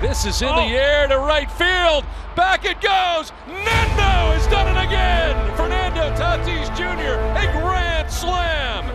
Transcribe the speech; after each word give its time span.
This 0.00 0.24
is 0.24 0.40
in 0.40 0.48
oh. 0.48 0.56
the 0.56 0.74
air 0.74 1.06
to 1.08 1.18
right 1.18 1.50
field. 1.50 2.06
Back 2.34 2.64
it 2.64 2.80
goes. 2.80 3.36
Nando 3.46 4.32
has 4.32 4.46
done 4.48 4.64
it 4.72 4.80
again. 4.80 5.36
Fernando 5.56 6.08
Tatis 6.16 6.72
Jr. 6.72 7.20
A 7.36 7.44
grand 7.60 8.10
slam. 8.10 8.88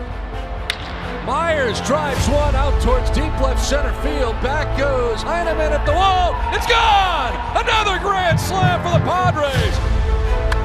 Myers 1.24 1.80
drives 1.82 2.26
one 2.28 2.56
out 2.56 2.74
towards 2.82 3.08
deep 3.10 3.30
left 3.38 3.64
center 3.64 3.94
field. 4.02 4.34
Back 4.42 4.66
goes 4.76 5.22
Heineman 5.22 5.70
at 5.70 5.86
the 5.86 5.94
wall. 5.94 6.34
It's 6.50 6.66
gone. 6.66 7.30
Another 7.54 8.02
grand 8.02 8.40
slam 8.40 8.82
for 8.82 8.98
the 8.98 9.04
Padres. 9.06 9.78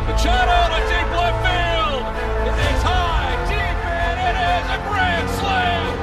Machado 0.09 0.57
to 0.73 0.81
deep 0.89 1.09
left 1.21 1.37
field. 1.45 2.01
It 2.49 2.57
is 2.65 2.81
high, 2.81 3.37
deep, 3.45 3.77
and 3.85 4.17
it 4.25 4.37
is 4.41 4.65
a 4.73 4.79
grand 4.89 5.29
slam 5.37 6.00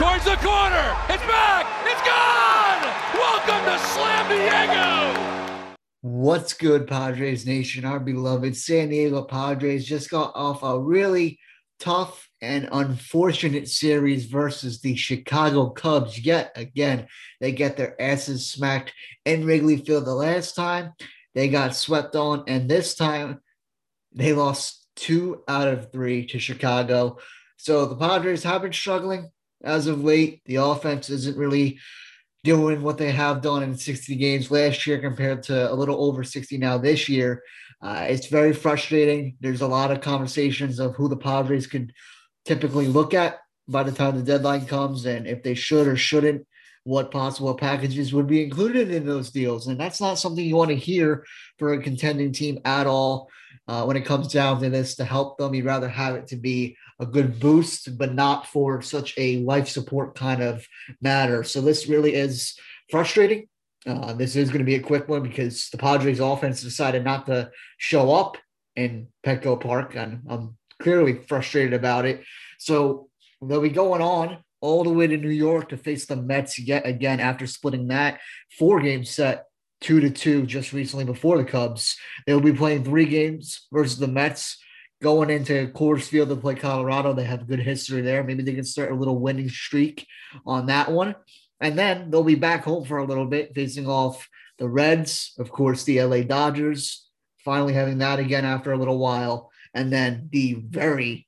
towards 0.00 0.24
the 0.24 0.36
corner. 0.36 0.96
It's 1.10 1.22
back. 1.26 1.66
It's 1.84 2.00
gone. 2.08 2.82
Welcome 3.12 3.64
to 3.66 3.78
Slam 3.84 4.28
Diego. 4.30 5.76
What's 6.00 6.54
good, 6.54 6.86
Padres 6.86 7.44
Nation? 7.44 7.84
Our 7.84 8.00
beloved 8.00 8.56
San 8.56 8.88
Diego 8.88 9.22
Padres 9.24 9.84
just 9.84 10.08
got 10.08 10.32
off 10.34 10.62
a 10.62 10.80
really 10.80 11.38
tough 11.80 12.30
and 12.40 12.66
unfortunate 12.72 13.68
series 13.68 14.24
versus 14.24 14.80
the 14.80 14.96
Chicago 14.96 15.68
Cubs. 15.68 16.18
Yet 16.18 16.50
again, 16.56 17.06
they 17.38 17.52
get 17.52 17.76
their 17.76 18.00
asses 18.00 18.50
smacked 18.50 18.94
in 19.26 19.44
Wrigley 19.44 19.76
Field. 19.76 20.06
The 20.06 20.14
last 20.14 20.56
time 20.56 20.94
they 21.34 21.50
got 21.50 21.76
swept 21.76 22.16
on, 22.16 22.44
and 22.46 22.70
this 22.70 22.94
time 22.94 23.42
they 24.14 24.32
lost 24.32 24.86
two 24.96 25.42
out 25.46 25.68
of 25.68 25.92
three 25.92 26.24
to 26.28 26.38
Chicago. 26.38 27.18
So 27.58 27.84
the 27.84 27.96
Padres 27.96 28.44
have 28.44 28.62
been 28.62 28.72
struggling 28.72 29.30
as 29.62 29.86
of 29.86 30.04
late. 30.04 30.42
The 30.46 30.56
offense 30.56 31.10
isn't 31.10 31.36
really 31.36 31.78
doing 32.42 32.82
what 32.82 32.98
they 32.98 33.12
have 33.12 33.42
done 33.42 33.62
in 33.62 33.76
60 33.76 34.16
games 34.16 34.50
last 34.50 34.86
year 34.86 34.98
compared 34.98 35.42
to 35.44 35.70
a 35.70 35.74
little 35.74 36.02
over 36.04 36.24
60 36.24 36.56
now 36.58 36.78
this 36.78 37.08
year. 37.08 37.42
Uh, 37.82 38.06
it's 38.08 38.26
very 38.26 38.52
frustrating. 38.52 39.36
There's 39.40 39.60
a 39.60 39.66
lot 39.66 39.90
of 39.90 40.00
conversations 40.00 40.78
of 40.78 40.94
who 40.94 41.08
the 41.08 41.16
Padres 41.16 41.66
could 41.66 41.92
typically 42.44 42.86
look 42.86 43.14
at 43.14 43.38
by 43.68 43.82
the 43.82 43.92
time 43.92 44.16
the 44.16 44.22
deadline 44.22 44.66
comes 44.66 45.06
and 45.06 45.26
if 45.26 45.42
they 45.42 45.54
should 45.54 45.86
or 45.86 45.96
shouldn't, 45.96 46.46
what 46.84 47.10
possible 47.10 47.54
packages 47.54 48.12
would 48.12 48.26
be 48.26 48.42
included 48.42 48.90
in 48.90 49.06
those 49.06 49.30
deals. 49.30 49.66
And 49.66 49.78
that's 49.78 50.00
not 50.00 50.18
something 50.18 50.44
you 50.44 50.56
want 50.56 50.70
to 50.70 50.76
hear 50.76 51.24
for 51.58 51.72
a 51.72 51.82
contending 51.82 52.32
team 52.32 52.58
at 52.64 52.86
all. 52.86 53.28
Uh, 53.68 53.84
when 53.84 53.96
it 53.96 54.04
comes 54.04 54.28
down 54.28 54.60
to 54.60 54.70
this 54.70 54.96
to 54.96 55.04
help 55.04 55.38
them, 55.38 55.54
you'd 55.54 55.64
rather 55.64 55.88
have 55.88 56.16
it 56.16 56.26
to 56.28 56.36
be 56.36 56.76
a 57.00 57.06
good 57.06 57.40
boost, 57.40 57.96
but 57.98 58.14
not 58.14 58.46
for 58.46 58.82
such 58.82 59.14
a 59.16 59.38
life 59.38 59.68
support 59.68 60.14
kind 60.14 60.42
of 60.42 60.66
matter. 61.00 61.42
So 61.42 61.60
this 61.60 61.88
really 61.88 62.14
is 62.14 62.54
frustrating. 62.90 63.48
Uh, 63.86 64.12
this 64.12 64.36
is 64.36 64.50
going 64.50 64.58
to 64.58 64.64
be 64.64 64.74
a 64.74 64.80
quick 64.80 65.08
one 65.08 65.22
because 65.22 65.70
the 65.70 65.78
Padres 65.78 66.20
offense 66.20 66.62
decided 66.62 67.02
not 67.02 67.26
to 67.26 67.50
show 67.78 68.12
up 68.12 68.36
in 68.76 69.08
Petco 69.24 69.58
Park, 69.58 69.96
and 69.96 70.20
I'm 70.28 70.56
clearly 70.80 71.14
frustrated 71.26 71.72
about 71.72 72.04
it. 72.04 72.22
So 72.58 73.08
they'll 73.42 73.62
be 73.62 73.70
going 73.70 74.02
on 74.02 74.44
all 74.60 74.84
the 74.84 74.92
way 74.92 75.06
to 75.06 75.16
New 75.16 75.30
York 75.30 75.70
to 75.70 75.78
face 75.78 76.04
the 76.04 76.16
Mets 76.16 76.58
yet 76.58 76.86
again 76.86 77.20
after 77.20 77.46
splitting 77.46 77.88
that 77.88 78.20
four 78.58 78.80
game 78.80 79.04
set 79.04 79.46
two 79.80 80.00
to 80.00 80.10
two 80.10 80.44
just 80.44 80.74
recently 80.74 81.06
before 81.06 81.38
the 81.38 81.44
Cubs. 81.44 81.96
They'll 82.26 82.40
be 82.40 82.52
playing 82.52 82.84
three 82.84 83.06
games 83.06 83.66
versus 83.72 83.98
the 83.98 84.08
Mets. 84.08 84.58
Going 85.02 85.30
into 85.30 85.68
Coors 85.68 86.02
Field 86.02 86.28
to 86.28 86.36
play 86.36 86.54
Colorado, 86.54 87.14
they 87.14 87.24
have 87.24 87.48
good 87.48 87.60
history 87.60 88.02
there. 88.02 88.22
Maybe 88.22 88.42
they 88.42 88.54
can 88.54 88.64
start 88.64 88.92
a 88.92 88.94
little 88.94 89.18
winning 89.18 89.48
streak 89.48 90.06
on 90.44 90.66
that 90.66 90.90
one. 90.92 91.14
And 91.60 91.78
then 91.78 92.10
they'll 92.10 92.22
be 92.22 92.34
back 92.34 92.64
home 92.64 92.84
for 92.84 92.98
a 92.98 93.06
little 93.06 93.26
bit, 93.26 93.54
facing 93.54 93.86
off 93.86 94.28
the 94.58 94.68
Reds, 94.68 95.32
of 95.38 95.50
course, 95.50 95.84
the 95.84 96.02
LA 96.02 96.20
Dodgers, 96.20 97.08
finally 97.44 97.72
having 97.72 97.98
that 97.98 98.18
again 98.18 98.44
after 98.44 98.72
a 98.72 98.78
little 98.78 98.98
while 98.98 99.50
and 99.74 99.92
then 99.92 100.28
the 100.32 100.54
very 100.54 101.26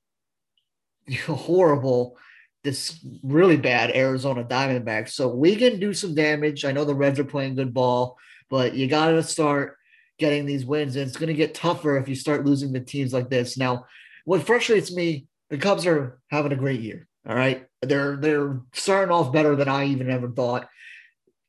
horrible, 1.27 2.17
this 2.65 3.05
really 3.23 3.57
bad 3.57 3.95
Arizona 3.95 4.45
Diamondbacks. 4.45 5.11
So 5.11 5.29
we 5.29 5.57
can 5.57 5.81
do 5.81 5.93
some 5.93 6.15
damage. 6.15 6.65
I 6.65 6.73
know 6.73 6.85
the 6.85 6.95
Reds 6.95 7.19
are 7.19 7.25
playing 7.25 7.57
good 7.57 7.75
ball, 7.75 8.17
but 8.49 8.75
you 8.75 8.87
got 8.87 9.11
to 9.11 9.23
start 9.23 9.77
getting 10.19 10.47
these 10.47 10.65
wins, 10.65 10.97
and 10.97 11.07
it's 11.07 11.17
going 11.17 11.29
to 11.29 11.35
get 11.35 11.55
tougher 11.55 11.97
if 11.97 12.09
you 12.09 12.15
start 12.15 12.47
losing 12.47 12.73
the 12.73 12.81
teams 12.81 13.13
like 13.13 13.31
this. 13.31 13.57
Now, 13.57 13.87
what 14.25 14.47
frustrates 14.47 14.93
me, 14.93 15.27
the 15.51 15.59
Cubs 15.59 15.87
are 15.87 16.19
having 16.31 16.53
a 16.53 16.57
great 16.57 16.81
year. 16.81 17.07
All 17.29 17.37
right, 17.37 17.67
they're 17.83 18.17
they're 18.17 18.61
starting 18.73 19.13
off 19.13 19.33
better 19.33 19.55
than 19.55 19.69
I 19.69 19.87
even 19.87 20.11
ever 20.11 20.29
thought. 20.29 20.69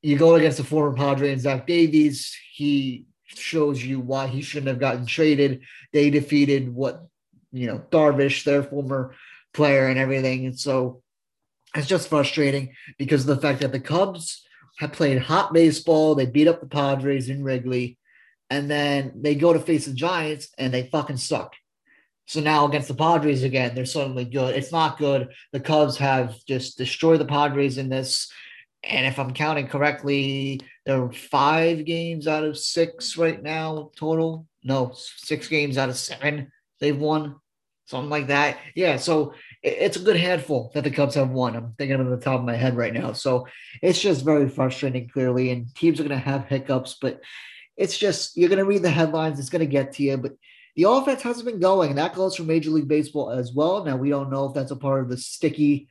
You 0.02 0.18
go 0.18 0.36
against 0.36 0.58
the 0.58 0.64
former 0.64 0.96
Padre 0.96 1.32
and 1.32 1.42
Zach 1.42 1.66
Davies. 1.66 2.36
He 2.54 3.06
shows 3.26 3.84
you 3.84 4.00
why 4.00 4.28
he 4.28 4.42
shouldn't 4.42 4.68
have 4.68 4.80
gotten 4.80 5.06
traded. 5.06 5.62
They 5.92 6.10
defeated 6.10 6.74
what 6.74 7.08
you 7.52 7.68
know 7.68 7.84
Darvish, 7.92 8.44
their 8.44 8.64
former 8.64 9.16
player, 9.54 9.88
and 9.88 9.98
everything. 9.98 10.46
And 10.46 10.60
so 10.60 11.02
it's 11.76 11.88
just 11.88 12.10
frustrating 12.10 12.76
because 12.98 13.28
of 13.28 13.36
the 13.36 13.42
fact 13.42 13.62
that 13.62 13.72
the 13.72 13.80
Cubs 13.80 14.46
have 14.80 14.94
played 14.94 15.20
hot 15.20 15.54
baseball. 15.54 16.14
They 16.14 16.26
beat 16.26 16.48
up 16.48 16.60
the 16.60 16.68
Padres 16.68 17.30
in 17.30 17.44
Wrigley, 17.44 17.98
and 18.54 18.70
then 18.70 19.12
they 19.16 19.34
go 19.34 19.52
to 19.52 19.60
face 19.60 19.88
the 19.88 19.94
Giants 19.94 20.50
and 20.60 20.72
they 20.72 20.88
fucking 20.92 21.18
suck. 21.18 21.56
So 22.28 22.40
now 22.40 22.68
against 22.68 22.88
the 22.88 22.94
Padres 22.94 23.42
again, 23.44 23.74
they're 23.74 23.86
suddenly 23.86 24.26
good. 24.26 24.56
It's 24.56 24.72
not 24.72 25.00
good. 25.00 25.30
The 25.54 25.60
Cubs 25.60 25.98
have 25.98 26.36
just 26.46 26.78
destroyed 26.78 27.20
the 27.20 27.26
Padres 27.26 27.80
in 27.80 27.90
this. 27.90 28.32
And 28.84 29.08
if 29.08 29.18
I'm 29.18 29.34
counting 29.34 29.68
correctly, 29.68 30.62
there 30.86 31.02
are 31.02 31.12
five 31.12 31.84
games 31.84 32.28
out 32.28 32.44
of 32.44 32.60
six 32.60 33.18
right 33.18 33.42
now 33.42 33.90
total. 33.96 34.46
No, 34.64 34.92
six 34.94 35.48
games 35.48 35.80
out 35.80 35.90
of 35.90 35.98
seven 35.98 36.52
they've 36.80 36.98
won, 36.98 37.38
something 37.88 38.12
like 38.12 38.28
that. 38.28 38.60
Yeah, 38.76 38.98
so 38.98 39.34
it's 39.64 39.98
a 39.98 40.02
good 40.02 40.18
handful 40.18 40.70
that 40.76 40.84
the 40.84 40.92
Cubs 40.92 41.16
have 41.16 41.32
won. 41.32 41.56
I'm 41.56 41.74
thinking 41.80 42.00
of 42.00 42.10
the 42.12 42.18
top 42.18 42.40
of 42.40 42.46
my 42.46 42.56
head 42.56 42.78
right 42.78 42.94
now. 42.94 43.14
So 43.14 43.48
it's 43.82 44.00
just 44.00 44.24
very 44.24 44.48
frustrating, 44.48 45.10
clearly. 45.10 45.50
And 45.50 45.74
teams 45.74 46.00
are 46.00 46.04
going 46.04 46.20
to 46.20 46.30
have 46.30 46.46
hiccups, 46.46 46.98
but 47.02 47.20
it's 47.78 47.98
just, 47.98 48.38
you're 48.38 48.50
going 48.50 48.60
to 48.60 48.66
read 48.66 48.84
the 48.84 48.90
headlines. 48.90 49.40
It's 49.40 49.50
going 49.50 49.62
to 49.62 49.66
get 49.66 49.94
to 49.94 50.04
you. 50.04 50.18
But 50.18 50.34
the 50.76 50.84
offense 50.84 51.22
hasn't 51.22 51.46
been 51.46 51.60
going. 51.60 51.90
And 51.90 51.98
that 51.98 52.16
goes 52.16 52.36
for 52.36 52.44
Major 52.44 52.72
League 52.72 52.88
Baseball 52.88 53.32
as 53.32 53.54
well. 53.54 53.84
Now, 53.84 53.98
we 53.98 54.10
don't 54.10 54.32
know 54.32 54.46
if 54.46 54.54
that's 54.54 54.72
a 54.72 54.76
part 54.76 55.02
of 55.02 55.10
the 55.10 55.18
sticky 55.18 55.88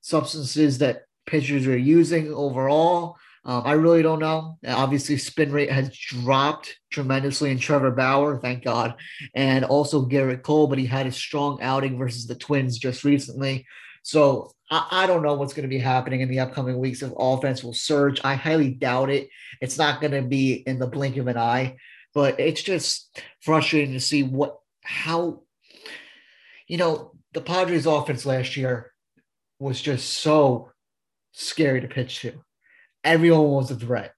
substances 0.00 0.78
that 0.78 1.02
pitchers 1.26 1.66
are 1.66 1.76
using 1.76 2.32
overall. 2.32 3.16
Um, 3.46 3.62
I 3.66 3.72
really 3.72 4.02
don't 4.02 4.20
know. 4.20 4.58
Obviously, 4.66 5.18
spin 5.18 5.52
rate 5.52 5.70
has 5.70 5.94
dropped 5.94 6.78
tremendously 6.90 7.50
in 7.50 7.58
Trevor 7.58 7.90
Bauer, 7.90 8.38
thank 8.38 8.64
God, 8.64 8.94
and 9.34 9.66
also 9.66 10.06
Gerrit 10.06 10.42
Cole, 10.42 10.66
but 10.66 10.78
he 10.78 10.86
had 10.86 11.06
a 11.06 11.12
strong 11.12 11.60
outing 11.60 11.98
versus 11.98 12.26
the 12.26 12.34
Twins 12.34 12.78
just 12.78 13.04
recently. 13.04 13.66
So 14.02 14.52
I, 14.70 15.06
don't 15.06 15.22
know 15.22 15.34
what's 15.34 15.52
going 15.52 15.68
to 15.68 15.74
be 15.74 15.78
happening 15.78 16.20
in 16.20 16.28
the 16.28 16.40
upcoming 16.40 16.78
weeks 16.78 17.02
if 17.02 17.12
offense 17.16 17.62
will 17.62 17.74
surge. 17.74 18.20
I 18.24 18.34
highly 18.34 18.70
doubt 18.70 19.10
it. 19.10 19.28
It's 19.60 19.78
not 19.78 20.00
going 20.00 20.12
to 20.12 20.22
be 20.22 20.54
in 20.54 20.78
the 20.78 20.86
blink 20.86 21.16
of 21.16 21.26
an 21.26 21.36
eye, 21.36 21.76
but 22.14 22.40
it's 22.40 22.62
just 22.62 23.20
frustrating 23.40 23.92
to 23.92 24.00
see 24.00 24.22
what, 24.22 24.58
how, 24.82 25.42
you 26.66 26.78
know, 26.78 27.12
the 27.34 27.40
Padres 27.40 27.86
offense 27.86 28.24
last 28.24 28.56
year 28.56 28.92
was 29.58 29.80
just 29.80 30.08
so 30.10 30.70
scary 31.32 31.80
to 31.80 31.88
pitch 31.88 32.20
to. 32.20 32.32
Everyone 33.02 33.50
was 33.50 33.70
a 33.70 33.76
threat. 33.76 34.14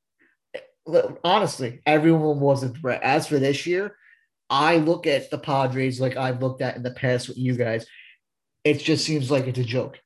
Honestly, 1.25 1.81
everyone 1.85 2.39
was 2.39 2.63
a 2.63 2.69
threat. 2.69 3.03
As 3.03 3.27
for 3.27 3.39
this 3.39 3.67
year, 3.67 3.97
I 4.49 4.77
look 4.77 5.07
at 5.07 5.31
the 5.31 5.39
Padres 5.39 6.01
like 6.01 6.17
I've 6.17 6.41
looked 6.41 6.63
at 6.63 6.77
in 6.77 6.83
the 6.83 6.93
past 6.93 7.29
with 7.29 7.37
you 7.37 7.57
guys. 7.57 7.85
It 8.63 8.79
just 8.79 9.05
seems 9.05 9.31
like 9.31 9.47
it's 9.47 9.59
a 9.59 9.65
joke. 9.65 9.99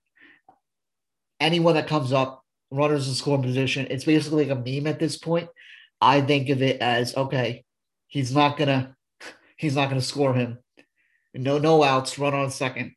Anyone 1.40 1.74
that 1.74 1.88
comes 1.88 2.12
up, 2.12 2.44
runners 2.70 3.08
in 3.08 3.14
scoring 3.14 3.42
position, 3.42 3.86
it's 3.90 4.04
basically 4.04 4.46
like 4.46 4.56
a 4.56 4.70
meme 4.70 4.86
at 4.86 4.98
this 4.98 5.16
point. 5.16 5.48
I 6.00 6.20
think 6.20 6.48
of 6.50 6.62
it 6.62 6.80
as 6.80 7.16
okay, 7.16 7.64
he's 8.06 8.34
not 8.34 8.56
gonna 8.56 8.94
he's 9.56 9.74
not 9.74 9.88
gonna 9.88 10.00
score 10.00 10.34
him. 10.34 10.58
No, 11.34 11.58
no 11.58 11.82
outs, 11.82 12.18
run 12.18 12.34
on 12.34 12.50
second, 12.50 12.92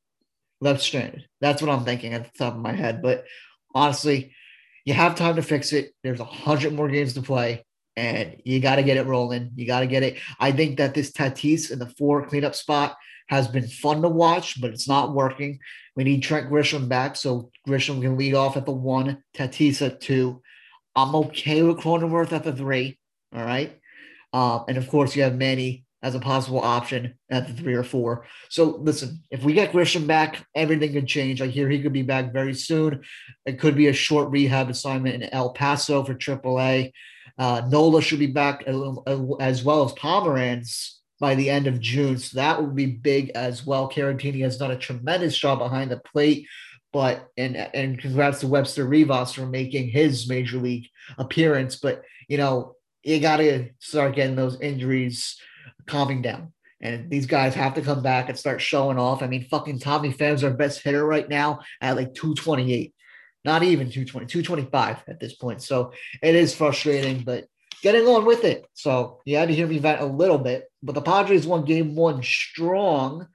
left 0.61 0.81
stranded. 0.81 1.27
That's 1.41 1.61
what 1.61 1.71
I'm 1.71 1.85
thinking 1.85 2.13
at 2.13 2.25
the 2.25 2.37
top 2.37 2.55
of 2.55 2.61
my 2.61 2.73
head. 2.73 3.01
But 3.01 3.25
honestly, 3.73 4.33
you 4.85 4.93
have 4.93 5.15
time 5.15 5.35
to 5.35 5.41
fix 5.41 5.73
it. 5.73 5.93
There's 6.03 6.19
a 6.19 6.25
hundred 6.25 6.73
more 6.73 6.89
games 6.89 7.13
to 7.13 7.21
play, 7.21 7.65
and 7.95 8.41
you 8.43 8.59
got 8.59 8.77
to 8.77 8.83
get 8.83 8.97
it 8.97 9.05
rolling. 9.05 9.51
You 9.55 9.67
got 9.67 9.81
to 9.81 9.87
get 9.87 10.03
it. 10.03 10.17
I 10.39 10.51
think 10.51 10.77
that 10.77 10.93
this 10.93 11.11
Tatis 11.11 11.71
in 11.71 11.79
the 11.79 11.89
four 11.89 12.25
cleanup 12.25 12.55
spot 12.55 12.97
has 13.27 13.47
been 13.47 13.67
fun 13.67 14.01
to 14.01 14.09
watch, 14.09 14.59
but 14.61 14.71
it's 14.71 14.87
not 14.87 15.13
working. 15.13 15.59
We 15.95 16.03
need 16.03 16.21
Trent 16.21 16.49
Grisham 16.49 16.87
back, 16.87 17.15
so 17.15 17.51
Grisham 17.67 18.01
can 18.01 18.17
lead 18.17 18.35
off 18.35 18.57
at 18.57 18.65
the 18.65 18.71
one, 18.71 19.23
Tatis 19.35 19.85
at 19.85 20.01
two. 20.01 20.41
I'm 20.95 21.15
okay 21.15 21.61
with 21.63 21.77
Cronenworth 21.77 22.31
at 22.31 22.43
the 22.43 22.55
three. 22.55 22.97
All 23.35 23.43
right. 23.43 23.79
Uh, 24.31 24.63
and 24.67 24.77
of 24.77 24.87
course, 24.89 25.15
you 25.15 25.23
have 25.23 25.35
Manny 25.35 25.85
as 26.03 26.15
a 26.15 26.19
possible 26.19 26.59
option 26.59 27.17
at 27.31 27.47
the 27.47 27.53
three 27.53 27.73
or 27.73 27.83
four. 27.83 28.25
So 28.49 28.77
listen, 28.81 29.23
if 29.31 29.43
we 29.43 29.53
get 29.53 29.71
Grisham 29.71 30.05
back, 30.05 30.45
everything 30.53 30.91
could 30.91 31.07
change. 31.07 31.41
I 31.41 31.47
hear 31.47 31.69
he 31.69 31.81
could 31.81 31.93
be 31.93 32.01
back 32.01 32.33
very 32.33 32.53
soon. 32.53 33.01
It 33.45 33.59
could 33.59 33.75
be 33.75 33.87
a 33.87 33.93
short 33.93 34.29
rehab 34.29 34.69
assignment 34.69 35.23
in 35.23 35.29
El 35.33 35.53
Paso 35.53 36.03
for 36.03 36.13
AAA. 36.13 36.91
Uh, 37.37 37.61
Nola 37.69 38.01
should 38.01 38.19
be 38.19 38.27
back 38.27 38.63
as 38.67 38.75
well 38.75 39.37
as 39.39 39.93
Pomeranz 39.93 40.95
by 41.23 41.35
the 41.35 41.49
end 41.49 41.67
of 41.67 41.79
June. 41.79 42.17
So 42.17 42.35
that 42.35 42.61
would 42.61 42.75
be 42.75 42.85
big 42.85 43.29
as 43.29 43.65
well. 43.65 43.89
Caratini 43.89 44.41
has 44.41 44.57
done 44.57 44.71
a 44.71 44.77
tremendous 44.77 45.37
job 45.37 45.59
behind 45.59 45.89
the 45.89 45.95
plate. 45.95 46.49
But 46.91 47.29
and 47.37 47.55
and 47.55 47.97
congrats 47.97 48.41
to 48.41 48.47
Webster 48.47 48.85
Rivas 48.85 49.31
for 49.31 49.45
making 49.45 49.87
his 49.87 50.27
major 50.27 50.57
league 50.57 50.89
appearance. 51.17 51.77
But 51.77 52.01
you 52.27 52.37
know, 52.37 52.75
you 53.03 53.21
gotta 53.21 53.69
start 53.79 54.15
getting 54.15 54.35
those 54.35 54.59
injuries 54.59 55.39
calming 55.87 56.21
down. 56.21 56.51
And 56.81 57.09
these 57.09 57.25
guys 57.25 57.55
have 57.55 57.75
to 57.75 57.81
come 57.81 58.03
back 58.03 58.27
and 58.27 58.37
start 58.37 58.59
showing 58.59 58.99
off. 58.99 59.23
I 59.23 59.27
mean, 59.27 59.45
fucking 59.45 59.79
Tommy 59.79 60.11
Pham's 60.11 60.43
our 60.43 60.51
best 60.51 60.83
hitter 60.83 61.05
right 61.05 61.29
now 61.29 61.61
at 61.79 61.95
like 61.95 62.13
228. 62.15 62.93
Not 63.45 63.63
even 63.63 63.87
220, 63.87 64.25
225 64.25 65.03
at 65.07 65.21
this 65.21 65.35
point. 65.35 65.61
So 65.61 65.93
it 66.21 66.35
is 66.35 66.53
frustrating, 66.53 67.23
but 67.23 67.45
getting 67.81 68.05
on 68.07 68.25
with 68.25 68.43
it. 68.43 68.65
So 68.73 69.21
you 69.23 69.37
had 69.37 69.47
to 69.47 69.55
hear 69.55 69.67
me 69.67 69.77
vent 69.77 70.01
a 70.01 70.05
little 70.05 70.37
bit. 70.37 70.69
But 70.83 70.95
the 70.95 71.01
Padres 71.01 71.47
won 71.47 71.63
game 71.63 71.95
one 71.95 72.21
strong 72.21 73.27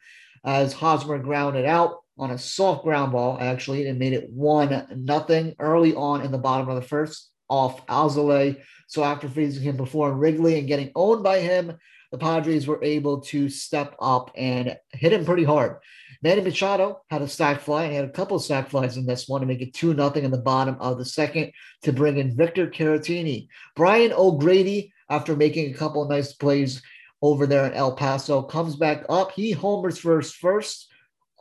as 0.44 0.74
Hosmer 0.74 1.18
grounded 1.18 1.64
out 1.64 2.00
on 2.18 2.30
a 2.30 2.38
soft 2.38 2.84
ground 2.84 3.12
ball, 3.12 3.38
actually, 3.40 3.88
and 3.88 3.98
made 3.98 4.12
it 4.12 4.28
one 4.30 4.86
nothing 4.94 5.54
early 5.58 5.94
on 5.94 6.20
in 6.20 6.30
the 6.30 6.38
bottom 6.38 6.68
of 6.68 6.76
the 6.76 6.86
first 6.86 7.30
off 7.48 7.86
Alzolay. 7.86 8.60
So 8.86 9.02
after 9.02 9.28
freezing 9.28 9.62
him 9.62 9.76
before 9.76 10.12
Wrigley 10.12 10.58
and 10.58 10.68
getting 10.68 10.92
owned 10.94 11.22
by 11.22 11.40
him, 11.40 11.78
the 12.12 12.18
Padres 12.18 12.66
were 12.66 12.82
able 12.84 13.20
to 13.22 13.48
step 13.48 13.94
up 14.00 14.30
and 14.36 14.76
hit 14.92 15.12
him 15.12 15.24
pretty 15.24 15.44
hard. 15.44 15.78
Manny 16.22 16.40
Machado 16.40 17.00
had 17.10 17.22
a 17.22 17.28
sac 17.28 17.60
fly 17.60 17.84
and 17.84 17.94
had 17.94 18.04
a 18.04 18.10
couple 18.10 18.36
of 18.36 18.42
sac 18.42 18.68
flies 18.68 18.96
in 18.96 19.06
this 19.06 19.28
one 19.28 19.40
to 19.40 19.46
make 19.46 19.62
it 19.62 19.74
2 19.74 19.94
0 19.94 20.10
in 20.14 20.30
the 20.30 20.38
bottom 20.38 20.76
of 20.80 20.98
the 20.98 21.04
second 21.04 21.52
to 21.82 21.92
bring 21.92 22.18
in 22.18 22.36
Victor 22.36 22.66
Caratini. 22.66 23.48
Brian 23.76 24.12
O'Grady, 24.12 24.92
after 25.08 25.36
making 25.36 25.70
a 25.70 25.78
couple 25.78 26.02
of 26.02 26.10
nice 26.10 26.32
plays 26.32 26.82
over 27.22 27.46
there 27.46 27.66
in 27.66 27.74
El 27.74 27.92
Paso, 27.92 28.42
comes 28.42 28.76
back 28.76 29.04
up. 29.08 29.32
He 29.32 29.52
homers 29.52 29.98
first, 29.98 30.36
first 30.36 30.88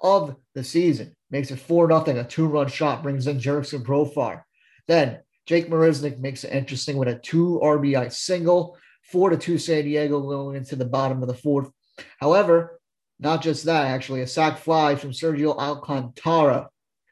of 0.02 0.36
the 0.54 0.64
season, 0.64 1.16
makes 1.30 1.52
it 1.52 1.60
4 1.60 1.88
0, 1.88 2.20
a 2.20 2.24
two 2.24 2.48
run 2.48 2.68
shot, 2.68 3.04
brings 3.04 3.28
in 3.28 3.40
Jurickson 3.40 3.84
Profar. 3.84 4.44
Then 4.88 5.20
Jake 5.46 5.70
Marisnick 5.70 6.20
makes 6.20 6.44
it 6.44 6.54
interesting 6.54 6.98
with 6.98 7.08
a 7.08 7.16
two 7.16 7.60
RBI 7.64 8.12
single 8.12 8.78
four 9.12 9.30
to 9.30 9.38
two 9.38 9.58
San 9.58 9.86
Diego 9.86 10.22
going 10.22 10.58
into 10.58 10.76
the 10.76 10.86
bottom 10.86 11.22
of 11.22 11.28
the 11.28 11.34
fourth. 11.34 11.72
However, 12.20 12.80
not 13.20 13.42
just 13.42 13.66
that, 13.66 13.88
actually, 13.88 14.22
a 14.22 14.28
sac 14.28 14.60
fly 14.60 14.96
from 14.96 15.12
Sergio 15.12 15.58
Alcantara 15.58 16.70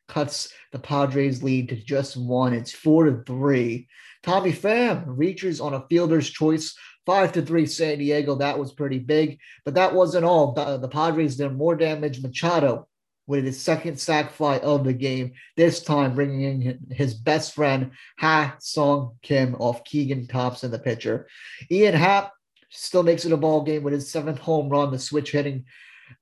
cuts 0.08 0.54
the 0.72 0.80
Padres' 0.80 1.42
lead 1.42 1.70
to 1.70 1.76
just 1.76 2.16
one. 2.16 2.54
It's 2.54 2.72
four 2.72 3.06
to 3.06 3.24
three. 3.26 3.88
Tommy 4.22 4.52
Pham 4.52 5.04
reaches 5.08 5.60
on 5.60 5.74
a 5.74 5.86
fielder's 5.88 6.30
choice, 6.30 6.76
five 7.06 7.32
to 7.34 7.42
three 7.42 7.66
San 7.66 8.00
Diego. 8.00 8.36
That 8.36 8.60
was 8.60 8.72
pretty 8.72 9.00
big, 9.00 9.40
but 9.64 9.76
that 9.76 9.94
wasn't 9.94 10.26
all. 10.26 10.54
The, 10.54 10.78
the 10.78 10.88
Padres 10.88 11.38
did 11.38 11.56
more 11.56 11.76
damage. 11.76 12.22
Machado 12.22 12.88
with 13.28 13.44
his 13.44 13.60
second 13.60 14.00
sac 14.00 14.32
fly 14.32 14.60
of 14.60 14.84
the 14.84 14.94
game, 14.94 15.34
this 15.58 15.82
time 15.84 16.14
bringing 16.14 16.62
in 16.62 16.80
his 16.92 17.14
best 17.14 17.56
friend, 17.56 17.92
Ha-Seong 18.20 19.16
Kim 19.22 19.56
off 19.56 19.84
Keegan 19.84 20.28
Thompson, 20.28 20.70
the 20.72 20.80
pitcher. 20.80 21.28
Ian 21.72 21.96
Happ 21.96 22.32
still 22.70 23.04
makes 23.04 23.26
it 23.26 23.32
a 23.32 23.38
ball 23.38 23.64
game 23.64 23.84
with 23.84 23.94
his 23.94 24.12
seventh 24.12 24.40
home 24.40 24.70
run, 24.70 24.92
the 24.92 25.00
switch 25.00 25.32
hitting 25.32 25.66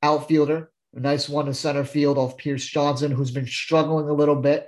outfielder. 0.01 0.71
A 0.95 1.00
nice 1.00 1.27
one 1.27 1.47
to 1.47 1.53
center 1.53 1.83
field 1.83 2.18
off 2.18 2.38
Pierce 2.38 2.65
Johnson, 2.65 3.12
who's 3.12 3.31
been 3.31 3.47
struggling 3.47 4.07
a 4.07 4.13
little 4.13 4.36
bit 4.36 4.68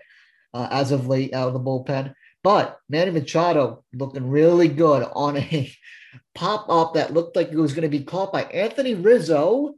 uh, 0.54 0.68
as 0.72 0.92
of 0.92 1.08
late 1.08 1.34
out 1.34 1.48
of 1.48 1.54
the 1.54 1.60
bullpen. 1.60 2.14
But 2.46 2.78
Manny 2.90 3.10
Machado 3.10 3.84
looking 3.92 4.30
really 4.30 4.68
good 4.68 5.02
on 5.16 5.36
a 5.36 5.76
pop 6.36 6.68
up 6.70 6.94
that 6.94 7.12
looked 7.12 7.36
like 7.36 7.52
it 7.52 7.58
was 7.58 7.74
going 7.74 7.90
to 7.90 7.98
be 7.98 8.04
caught 8.04 8.32
by 8.32 8.44
Anthony 8.44 8.94
Rizzo 8.94 9.74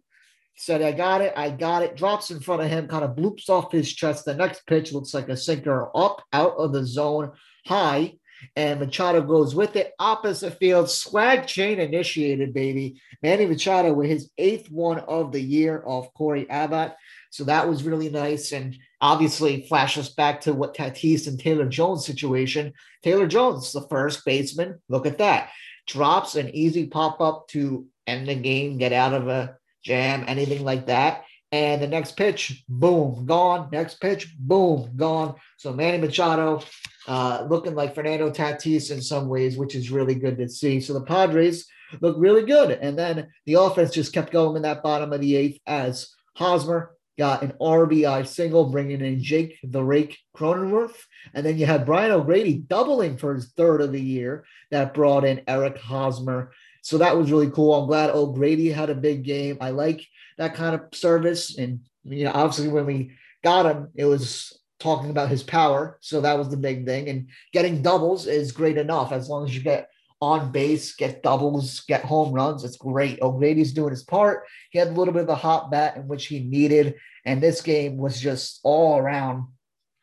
said, 0.57 0.81
I 0.81 0.91
got 0.91 1.21
it, 1.21 1.31
I 1.37 1.49
got 1.49 1.83
it, 1.83 1.95
drops 1.95 2.29
in 2.29 2.41
front 2.41 2.61
of 2.61 2.69
him, 2.69 2.89
kind 2.89 3.05
of 3.05 3.15
bloops 3.15 3.47
off 3.47 3.71
his 3.71 3.93
chest. 3.93 4.25
The 4.25 4.33
next 4.33 4.67
pitch 4.67 4.91
looks 4.91 5.13
like 5.13 5.29
a 5.29 5.37
sinker 5.37 5.89
up 5.95 6.21
out 6.33 6.57
of 6.57 6.73
the 6.73 6.85
zone 6.85 7.31
high, 7.65 8.15
and 8.57 8.81
Machado 8.81 9.21
goes 9.21 9.55
with 9.55 9.77
it. 9.77 9.93
Opposite 9.97 10.59
field, 10.59 10.89
swag 10.89 11.47
chain 11.47 11.79
initiated, 11.79 12.53
baby. 12.53 12.99
Manny 13.23 13.45
Machado 13.45 13.93
with 13.93 14.09
his 14.09 14.29
eighth 14.37 14.69
one 14.69 14.99
of 14.99 15.31
the 15.31 15.41
year 15.41 15.83
off 15.85 16.13
Cory 16.13 16.49
Abbott. 16.49 16.95
So 17.29 17.43
that 17.45 17.67
was 17.67 17.83
really 17.83 18.09
nice. 18.09 18.51
And 18.51 18.77
obviously 19.01 19.65
flash 19.67 19.97
us 19.97 20.09
back 20.09 20.41
to 20.41 20.53
what 20.53 20.75
Tatis 20.75 21.27
and 21.27 21.39
Taylor 21.39 21.67
Jones 21.67 22.05
situation. 22.05 22.73
Taylor 23.03 23.27
Jones, 23.27 23.71
the 23.71 23.87
first 23.87 24.25
baseman, 24.25 24.79
look 24.89 25.05
at 25.05 25.19
that. 25.19 25.49
Drops 25.87 26.35
an 26.35 26.49
easy 26.55 26.87
pop 26.87 27.21
up 27.21 27.47
to 27.49 27.85
end 28.05 28.27
the 28.27 28.35
game, 28.35 28.77
get 28.77 28.93
out 28.93 29.13
of 29.13 29.27
a 29.27 29.57
jam, 29.83 30.23
anything 30.27 30.63
like 30.63 30.87
that. 30.87 31.23
And 31.51 31.81
the 31.81 31.87
next 31.87 32.17
pitch, 32.17 32.63
boom, 32.67 33.25
gone. 33.25 33.69
Next 33.71 34.01
pitch, 34.01 34.35
boom, 34.37 34.91
gone. 34.97 35.35
So 35.57 35.71
Manny 35.71 35.97
Machado 35.97 36.61
uh, 37.07 37.47
looking 37.49 37.73
like 37.73 37.95
Fernando 37.95 38.29
Tatis 38.29 38.91
in 38.91 39.01
some 39.01 39.29
ways, 39.29 39.55
which 39.55 39.73
is 39.73 39.89
really 39.89 40.15
good 40.15 40.37
to 40.39 40.49
see. 40.49 40.81
So 40.81 40.93
the 40.93 41.05
Padres 41.05 41.65
look 42.01 42.17
really 42.19 42.45
good. 42.45 42.71
And 42.71 42.99
then 42.99 43.29
the 43.45 43.53
offense 43.53 43.91
just 43.91 44.13
kept 44.13 44.33
going 44.33 44.57
in 44.57 44.63
that 44.63 44.83
bottom 44.83 45.13
of 45.13 45.21
the 45.21 45.37
eighth 45.37 45.59
as 45.65 46.09
Hosmer 46.35 46.96
got 47.17 47.41
an 47.43 47.53
RBI 47.59 48.27
single, 48.27 48.69
bringing 48.69 49.01
in 49.01 49.21
Jake 49.21 49.57
the 49.63 49.83
Rake 49.83 50.17
Cronenworth. 50.35 50.95
And 51.33 51.45
then 51.45 51.57
you 51.57 51.65
had 51.65 51.85
Brian 51.85 52.11
O'Grady 52.11 52.55
doubling 52.55 53.17
for 53.17 53.33
his 53.33 53.51
third 53.57 53.81
of 53.81 53.91
the 53.91 54.01
year 54.01 54.45
that 54.71 54.93
brought 54.93 55.25
in 55.25 55.41
Eric 55.47 55.77
Hosmer 55.77 56.51
so 56.87 56.99
that 56.99 57.17
was 57.17 57.33
really 57.33 57.49
cool. 57.49 57.73
I'm 57.73 57.85
glad 57.85 58.11
O'Grady 58.11 58.71
had 58.71 58.89
a 58.89 58.95
big 58.95 59.25
game. 59.25 59.57
I 59.59 59.71
like 59.71 60.07
that 60.37 60.55
kind 60.55 60.73
of 60.73 60.83
service. 60.93 61.57
And, 61.57 61.81
you 62.05 62.23
know, 62.23 62.31
obviously 62.33 62.69
when 62.69 62.85
we 62.85 63.11
got 63.43 63.65
him, 63.65 63.89
it 63.93 64.05
was 64.05 64.57
talking 64.79 65.09
about 65.09 65.27
his 65.27 65.43
power. 65.43 65.97
So 65.99 66.21
that 66.21 66.37
was 66.37 66.47
the 66.47 66.55
big 66.55 66.85
thing. 66.85 67.09
And 67.09 67.27
getting 67.51 67.81
doubles 67.81 68.25
is 68.25 68.53
great 68.53 68.77
enough 68.77 69.11
as 69.11 69.27
long 69.27 69.43
as 69.43 69.53
you 69.53 69.61
get 69.61 69.89
on 70.21 70.51
base, 70.51 70.95
get 70.95 71.21
doubles, 71.21 71.81
get 71.81 72.03
home 72.03 72.33
runs. 72.33 72.63
It's 72.63 72.77
great. 72.77 73.21
O'Grady's 73.21 73.73
doing 73.73 73.91
his 73.91 74.03
part. 74.03 74.45
He 74.71 74.79
had 74.79 74.89
a 74.89 74.91
little 74.91 75.13
bit 75.13 75.23
of 75.23 75.29
a 75.29 75.35
hot 75.35 75.69
bat 75.69 75.97
in 75.97 76.07
which 76.07 76.25
he 76.25 76.39
needed. 76.39 76.95
And 77.25 77.41
this 77.41 77.61
game 77.61 77.97
was 77.97 78.19
just 78.19 78.59
all 78.63 78.97
around 78.97 79.45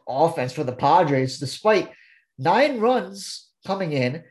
offense 0.09 0.53
for 0.53 0.65
the 0.65 0.73
Padres, 0.73 1.39
despite 1.39 1.91
nine 2.39 2.79
runs 2.79 3.49
coming 3.67 3.93
in. 3.93 4.23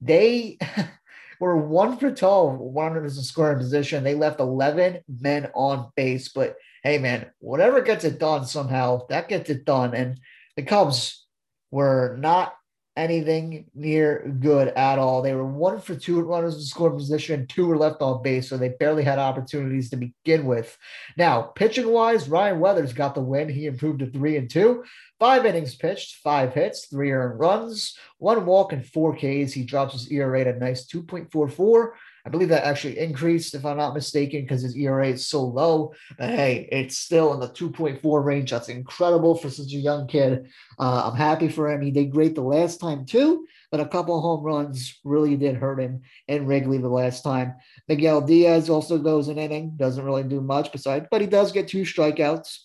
They 0.00 0.58
were 1.40 1.56
one 1.56 1.96
for 1.96 2.10
12 2.10 2.58
runners 2.60 3.16
in 3.16 3.22
scoring 3.22 3.58
position. 3.58 4.04
They 4.04 4.14
left 4.14 4.40
11 4.40 5.00
men 5.08 5.50
on 5.54 5.90
base. 5.96 6.28
But 6.28 6.56
hey, 6.82 6.98
man, 6.98 7.30
whatever 7.38 7.80
gets 7.80 8.04
it 8.04 8.18
done 8.18 8.44
somehow, 8.44 9.06
that 9.08 9.28
gets 9.28 9.48
it 9.48 9.64
done. 9.64 9.94
And 9.94 10.20
the 10.56 10.62
Cubs 10.62 11.26
were 11.70 12.16
not 12.18 12.54
anything 12.98 13.70
near 13.74 14.28
good 14.40 14.68
at 14.68 14.98
all. 14.98 15.22
They 15.22 15.32
were 15.32 15.46
one 15.46 15.80
for 15.80 15.94
two 15.94 16.20
runners 16.20 16.56
in 16.56 16.62
scoring 16.62 16.98
position, 16.98 17.46
two 17.46 17.66
were 17.66 17.78
left 17.78 18.02
on 18.02 18.22
base, 18.22 18.48
so 18.48 18.56
they 18.56 18.70
barely 18.70 19.04
had 19.04 19.20
opportunities 19.20 19.88
to 19.90 19.96
begin 19.96 20.44
with. 20.44 20.76
Now, 21.16 21.42
pitching 21.42 21.88
wise, 21.88 22.28
Ryan 22.28 22.58
Weathers 22.58 22.92
got 22.92 23.14
the 23.14 23.20
win. 23.20 23.48
He 23.48 23.66
improved 23.66 24.00
to 24.00 24.10
three 24.10 24.36
and 24.36 24.50
two. 24.50 24.84
Five 25.20 25.46
innings 25.46 25.76
pitched, 25.76 26.16
five 26.16 26.52
hits, 26.52 26.86
three 26.86 27.12
earned 27.12 27.38
runs, 27.38 27.96
one 28.18 28.44
walk, 28.44 28.72
and 28.72 28.84
four 28.84 29.14
Ks. 29.14 29.52
He 29.52 29.64
drops 29.64 29.92
his 29.92 30.10
ERA 30.10 30.40
at 30.40 30.48
a 30.48 30.58
nice 30.58 30.86
2.44. 30.86 31.90
I 32.26 32.30
believe 32.30 32.48
that 32.48 32.64
actually 32.64 32.98
increased, 32.98 33.54
if 33.54 33.64
I'm 33.64 33.76
not 33.76 33.94
mistaken, 33.94 34.42
because 34.42 34.62
his 34.62 34.76
ERA 34.76 35.08
is 35.08 35.26
so 35.26 35.42
low. 35.42 35.94
But 36.18 36.30
hey, 36.30 36.68
it's 36.70 36.98
still 36.98 37.32
in 37.34 37.40
the 37.40 37.48
2.4 37.48 38.24
range. 38.24 38.50
That's 38.50 38.68
incredible 38.68 39.36
for 39.36 39.50
such 39.50 39.72
a 39.72 39.76
young 39.76 40.06
kid. 40.06 40.48
Uh, 40.78 41.10
I'm 41.10 41.16
happy 41.16 41.48
for 41.48 41.70
him. 41.70 41.80
He 41.80 41.90
did 41.90 42.10
great 42.10 42.34
the 42.34 42.42
last 42.42 42.80
time, 42.80 43.06
too, 43.06 43.46
but 43.70 43.80
a 43.80 43.86
couple 43.86 44.20
home 44.20 44.42
runs 44.42 44.98
really 45.04 45.36
did 45.36 45.56
hurt 45.56 45.80
him 45.80 46.02
in 46.26 46.46
Wrigley 46.46 46.78
the 46.78 46.88
last 46.88 47.22
time. 47.22 47.54
Miguel 47.88 48.20
Diaz 48.20 48.68
also 48.68 48.98
goes 48.98 49.28
an 49.28 49.38
inning, 49.38 49.72
doesn't 49.76 50.04
really 50.04 50.24
do 50.24 50.40
much 50.40 50.72
besides, 50.72 51.06
but 51.10 51.20
he 51.20 51.26
does 51.26 51.52
get 51.52 51.68
two 51.68 51.82
strikeouts. 51.82 52.58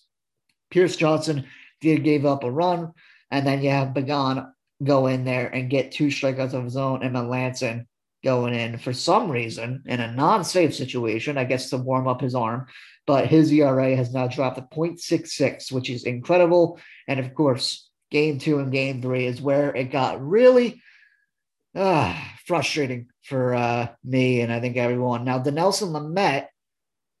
Pierce 0.70 0.96
Johnson 0.96 1.46
did 1.80 2.04
gave 2.04 2.26
up 2.26 2.44
a 2.44 2.50
run, 2.50 2.92
and 3.30 3.46
then 3.46 3.62
you 3.62 3.70
have 3.70 3.94
Pagan 3.94 4.52
go 4.82 5.06
in 5.06 5.24
there 5.24 5.48
and 5.48 5.70
get 5.70 5.92
two 5.92 6.08
strikeouts 6.08 6.52
of 6.52 6.64
his 6.64 6.76
own, 6.76 7.02
and 7.02 7.14
Melancon 7.14 7.86
going 8.24 8.54
in 8.54 8.78
for 8.78 8.92
some 8.92 9.30
reason 9.30 9.82
in 9.86 10.00
a 10.00 10.12
non-safe 10.12 10.74
situation, 10.74 11.38
I 11.38 11.44
guess 11.44 11.70
to 11.70 11.76
warm 11.76 12.08
up 12.08 12.20
his 12.20 12.34
arm. 12.34 12.66
But 13.06 13.26
his 13.26 13.52
ERA 13.52 13.94
has 13.94 14.14
now 14.14 14.28
dropped 14.28 14.56
to 14.56 14.62
0.66, 14.76 15.70
which 15.70 15.90
is 15.90 16.04
incredible. 16.04 16.80
And 17.06 17.20
of 17.20 17.34
course, 17.34 17.90
game 18.10 18.38
two 18.38 18.58
and 18.58 18.72
game 18.72 19.02
three 19.02 19.26
is 19.26 19.42
where 19.42 19.74
it 19.76 19.92
got 19.92 20.26
really 20.26 20.80
uh, 21.74 22.18
frustrating 22.46 23.08
for 23.22 23.54
uh, 23.54 23.88
me 24.02 24.40
and 24.40 24.52
I 24.52 24.60
think 24.60 24.76
everyone. 24.76 25.24
Now, 25.24 25.38
Dinelson 25.38 25.92
Lamet 25.92 26.46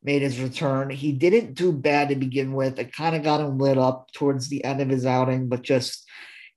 made 0.02 0.22
his 0.22 0.40
return. 0.40 0.90
He 0.90 1.12
didn't 1.12 1.54
do 1.54 1.72
bad 1.72 2.10
to 2.10 2.14
begin 2.14 2.54
with. 2.54 2.78
It 2.78 2.92
kind 2.92 3.16
of 3.16 3.22
got 3.22 3.40
him 3.40 3.58
lit 3.58 3.78
up 3.78 4.10
towards 4.12 4.48
the 4.48 4.64
end 4.64 4.80
of 4.80 4.88
his 4.88 5.04
outing, 5.06 5.48
but 5.48 5.62
just 5.62 6.04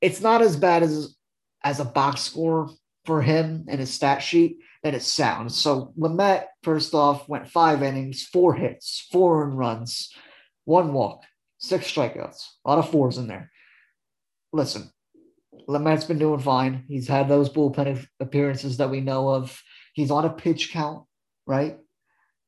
it's 0.01 0.21
not 0.21 0.41
as 0.41 0.55
bad 0.55 0.83
as 0.83 1.15
as 1.63 1.79
a 1.79 1.85
box 1.85 2.21
score 2.21 2.69
for 3.07 3.21
him 3.21 3.65
and 3.69 3.79
his 3.79 3.91
stat 3.91 4.21
sheet 4.21 4.59
that 4.83 4.93
it 4.93 5.01
sounds. 5.01 5.55
So 5.55 5.93
Lamet, 5.97 6.43
first 6.61 6.93
off, 6.93 7.27
went 7.27 7.49
five 7.49 7.81
innings, 7.81 8.23
four 8.23 8.53
hits, 8.53 9.07
four 9.11 9.43
earned 9.43 9.57
runs, 9.57 10.13
one 10.65 10.93
walk, 10.93 11.23
six 11.57 11.91
strikeouts, 11.91 12.45
a 12.63 12.69
lot 12.69 12.79
of 12.79 12.91
fours 12.91 13.17
in 13.17 13.27
there. 13.27 13.49
Listen, 14.51 14.91
Lamet's 15.67 16.05
been 16.05 16.19
doing 16.19 16.41
fine. 16.41 16.83
He's 16.87 17.07
had 17.07 17.29
those 17.29 17.49
bullpen 17.49 18.05
appearances 18.19 18.77
that 18.77 18.91
we 18.91 19.01
know 19.01 19.29
of. 19.29 19.59
He's 19.93 20.11
on 20.11 20.25
a 20.25 20.29
pitch 20.29 20.71
count, 20.71 21.05
right? 21.45 21.77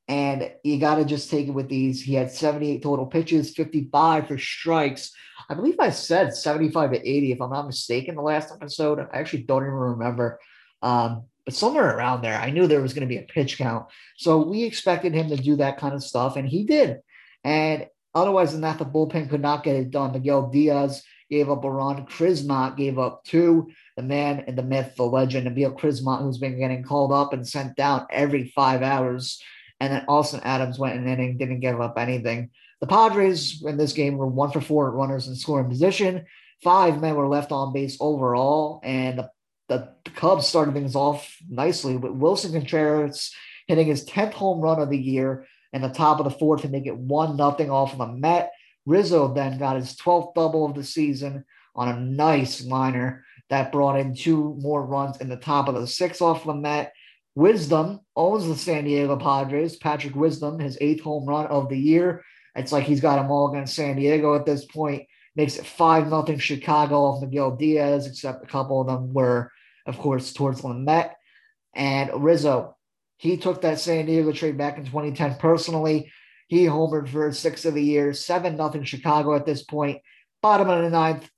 And 0.10 0.52
you 0.64 0.80
got 0.80 0.96
to 0.96 1.06
just 1.06 1.30
take 1.30 1.48
it 1.48 1.52
with 1.52 1.70
these. 1.70 2.02
He 2.02 2.16
had 2.16 2.32
78 2.32 2.82
total 2.82 3.06
pitches, 3.06 3.54
55 3.54 4.28
for 4.28 4.38
strikes. 4.38 5.12
I 5.50 5.54
believe 5.54 5.80
I 5.80 5.92
said 5.92 6.34
75 6.34 6.92
to 6.92 6.98
80, 6.98 7.32
if 7.32 7.42
I'm 7.42 7.52
not 7.52 7.68
mistaken, 7.68 8.16
the 8.16 8.22
last 8.22 8.52
episode. 8.52 9.00
I 9.00 9.20
actually 9.20 9.44
don't 9.44 9.64
even 9.64 9.74
remember. 9.74 10.40
Um, 10.82 11.24
but 11.46 11.54
somewhere 11.56 11.98
around 11.98 12.22
there, 12.22 12.38
I 12.38 12.52
knew 12.52 12.68
there 12.68 12.82
was 12.82 12.94
going 12.94 13.08
to 13.08 13.14
be 13.14 13.18
a 13.18 13.24
pitch 13.24 13.58
count. 13.58 13.88
So 14.18 14.38
we 14.38 14.64
expected 14.64 15.14
him 15.14 15.30
to 15.30 15.36
do 15.36 15.56
that 15.58 15.78
kind 15.78 15.94
of 15.94 16.04
stuff, 16.04 16.36
and 16.36 16.48
he 16.48 16.64
did. 16.64 17.00
And 17.44 17.88
otherwise 18.14 18.52
than 18.52 18.62
that, 18.62 18.78
the 18.78 18.86
bullpen 18.86 19.30
could 19.30 19.42
not 19.42 19.64
get 19.64 19.76
it 19.76 19.92
done. 19.92 20.14
Miguel 20.14 20.50
Diaz 20.50 21.04
gave 21.30 21.50
up 21.50 21.64
a 21.64 21.72
run. 21.72 22.06
Crismatt 22.06 22.76
gave 22.78 22.98
up 23.00 23.24
two. 23.24 23.70
The 23.96 24.04
man 24.04 24.44
and 24.48 24.58
the 24.58 24.64
myth, 24.64 24.94
the 24.96 25.04
legend, 25.04 25.48
Emil 25.48 25.74
Crismatt, 25.74 26.22
who's 26.22 26.38
been 26.38 26.60
getting 26.60 26.84
called 26.84 27.12
up 27.12 27.34
and 27.34 27.48
sent 27.48 27.76
down 27.76 28.08
every 28.10 28.52
five 28.56 28.82
hours. 28.82 29.42
And 29.80 29.94
then 29.94 30.06
Austin 30.08 30.42
Adams 30.44 30.80
went 30.80 31.00
an 31.00 31.08
inning, 31.08 31.38
didn't 31.38 31.62
give 31.62 31.80
up 31.80 31.98
anything. 31.98 32.50
The 32.82 32.88
Padres 32.88 33.64
in 33.66 33.78
this 33.78 33.94
game 33.94 34.18
were 34.18 34.28
one 34.28 34.52
for 34.52 34.62
four 34.62 34.92
runners 34.92 35.28
in 35.28 35.36
scoring 35.36 35.70
position. 35.70 36.26
Five 36.64 37.00
men 37.02 37.16
were 37.16 37.28
left 37.28 37.52
on 37.52 37.74
base 37.74 37.98
overall, 38.00 38.82
and 38.84 39.20
the, 39.20 39.30
the 39.70 39.94
Cubs 40.16 40.48
started 40.48 40.74
things 40.74 40.96
off 40.96 41.38
nicely 41.48 41.96
with 41.96 42.12
Willson 42.12 42.52
Contreras 42.52 43.34
hitting 43.68 43.88
his 43.88 44.04
10th 44.06 44.34
home 44.34 44.60
run 44.60 44.82
of 44.82 44.90
the 44.90 44.98
year 44.98 45.46
in 45.72 45.82
the 45.82 45.90
top 45.90 46.20
of 46.20 46.26
the 46.26 46.38
fourth 46.38 46.64
to 46.64 46.70
make 46.70 46.88
it 46.88 46.98
one 46.98 47.38
nothing 47.38 47.70
off 47.70 47.94
of 47.94 48.00
Lamet. 48.00 48.50
Rizzo 48.86 49.34
then 49.34 49.60
got 49.60 49.76
his 49.76 49.96
12th 49.96 50.34
double 50.34 50.66
of 50.66 50.76
the 50.76 50.84
season 50.84 51.46
on 51.76 51.88
a 51.88 52.00
nice 52.00 52.66
liner 52.66 53.24
that 53.50 53.72
brought 53.72 54.00
in 54.00 54.16
two 54.16 54.58
more 54.60 54.84
runs 54.86 55.18
in 55.18 55.30
the 55.30 55.38
top 55.38 55.68
of 55.68 55.76
the 55.76 55.88
sixth 55.88 56.22
off 56.22 56.46
of 56.46 56.56
Lamet. 56.56 56.90
Wisdom 57.36 58.00
owns 58.16 58.48
the 58.48 58.56
San 58.56 58.86
Diego 58.86 59.16
Padres. 59.18 59.78
Patrick 59.78 60.16
Wisdom, 60.16 60.60
his 60.60 60.78
eighth 60.82 61.04
home 61.04 61.26
run 61.26 61.46
of 61.48 61.70
the 61.70 61.78
year. 61.78 62.24
It's 62.56 62.72
like 62.72 62.84
he's 62.86 63.02
got 63.02 63.18
them 63.18 63.32
all 63.32 63.52
against 63.52 63.76
San 63.76 63.96
Diego 63.96 64.36
at 64.36 64.46
this 64.46 64.66
point. 64.66 65.04
Makes 65.36 65.58
it 65.58 65.66
5 65.66 66.10
nothing 66.10 66.40
Chicago 66.40 67.04
off 67.04 67.22
Miguel 67.22 67.56
Diaz, 67.56 68.08
except 68.08 68.44
a 68.44 68.48
couple 68.48 68.82
of 68.82 68.88
them 68.88 69.14
were, 69.14 69.52
of 69.86 69.98
course, 69.98 70.34
towards 70.34 70.62
Lamet. 70.62 71.12
And 71.74 72.24
Rizzo, 72.24 72.78
he 73.18 73.38
took 73.38 73.62
that 73.62 73.80
San 73.80 74.06
Diego 74.06 74.32
trade 74.32 74.58
back 74.58 74.78
in 74.78 74.86
2010 74.86 75.36
personally. 75.36 76.12
He 76.48 76.66
homered 76.66 77.10
for 77.10 77.32
six 77.32 77.66
of 77.66 77.76
the 77.76 77.84
year, 77.84 78.14
7 78.14 78.56
nothing 78.56 78.84
Chicago 78.84 79.36
at 79.36 79.46
this 79.46 79.64
point. 79.64 80.02
Bottom 80.42 80.70
of 80.70 80.82
the 80.82 80.90
ninth, 80.90 81.30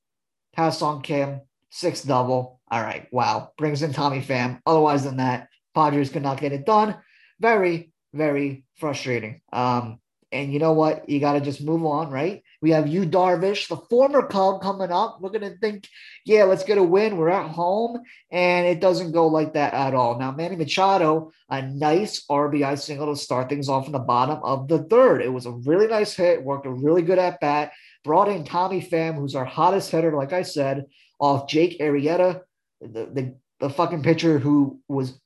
Ha-Seong 0.55 1.03
Kim, 1.03 1.41
six 1.69 2.03
double. 2.03 2.59
All 2.69 2.81
right, 2.81 3.07
wow. 3.11 3.51
Brings 3.57 3.81
in 3.81 3.93
Tommy 3.93 4.21
Pham. 4.21 4.59
Otherwise 4.65 5.03
than 5.03 5.17
that, 5.17 5.47
Padres 5.73 6.09
could 6.09 6.21
not 6.21 6.39
get 6.39 6.53
it 6.53 6.65
done. 6.65 6.95
Very, 7.39 7.91
very 8.13 8.63
frustrating. 8.75 9.41
Um, 9.51 9.99
and 10.31 10.53
you 10.53 10.59
know 10.59 10.73
what? 10.73 11.09
You 11.09 11.19
got 11.19 11.33
to 11.33 11.41
just 11.41 11.61
move 11.61 11.85
on, 11.85 12.11
right? 12.11 12.43
We 12.61 12.69
have 12.71 12.87
Yu 12.87 13.05
Darvish, 13.05 13.67
the 13.67 13.77
former 13.77 14.27
Cub, 14.27 14.61
coming 14.61 14.91
up. 14.91 15.19
We're 15.19 15.31
going 15.31 15.51
to 15.51 15.57
think, 15.57 15.89
yeah, 16.25 16.43
let's 16.43 16.63
get 16.63 16.77
a 16.77 16.83
win. 16.83 17.17
We're 17.17 17.29
at 17.29 17.49
home. 17.49 18.01
And 18.31 18.67
it 18.67 18.79
doesn't 18.79 19.13
go 19.13 19.27
like 19.27 19.53
that 19.53 19.73
at 19.73 19.95
all. 19.95 20.19
Now, 20.19 20.31
Manny 20.31 20.55
Machado, 20.55 21.31
a 21.49 21.63
nice 21.63 22.23
RBI 22.29 22.79
single 22.79 23.13
to 23.13 23.19
start 23.19 23.49
things 23.49 23.67
off 23.67 23.87
in 23.87 23.93
the 23.93 23.99
bottom 23.99 24.39
of 24.43 24.67
the 24.67 24.83
third. 24.83 25.23
It 25.23 25.33
was 25.33 25.47
a 25.47 25.51
really 25.51 25.87
nice 25.87 26.13
hit, 26.15 26.43
worked 26.43 26.67
a 26.67 26.71
really 26.71 27.01
good 27.01 27.17
at 27.17 27.39
bat. 27.39 27.71
Brought 28.03 28.29
in 28.29 28.45
Tommy 28.45 28.81
Pham, 28.81 29.15
who's 29.15 29.35
our 29.35 29.45
hottest 29.45 29.89
hitter, 29.89 30.15
like 30.15 30.33
I 30.33 30.43
said, 30.43 30.85
off 31.19 31.47
Jake 31.47 31.79
Arrieta, 31.79 32.41
the, 32.79 33.09
the, 33.11 33.35
the 33.59 33.69
fucking 33.69 34.03
pitcher 34.03 34.37
who 34.37 34.79
was 34.87 35.19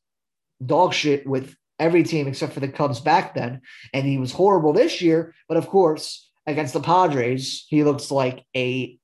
dog 0.65 0.93
shit 0.93 1.27
with 1.27 1.55
every 1.79 2.03
team 2.03 2.27
except 2.27 2.53
for 2.53 2.59
the 2.61 2.67
Cubs 2.69 3.01
back 3.01 3.33
then. 3.33 3.61
And 3.93 4.05
he 4.05 4.17
was 4.17 4.31
horrible 4.31 4.71
this 4.71 5.01
year. 5.01 5.33
But 5.47 5.57
of 5.57 5.67
course, 5.67 6.24
against 6.47 6.73
the 6.73 6.79
Padres, 6.79 7.65
he 7.69 7.83
looks 7.83 8.11
like 8.11 8.43
a 8.55 8.97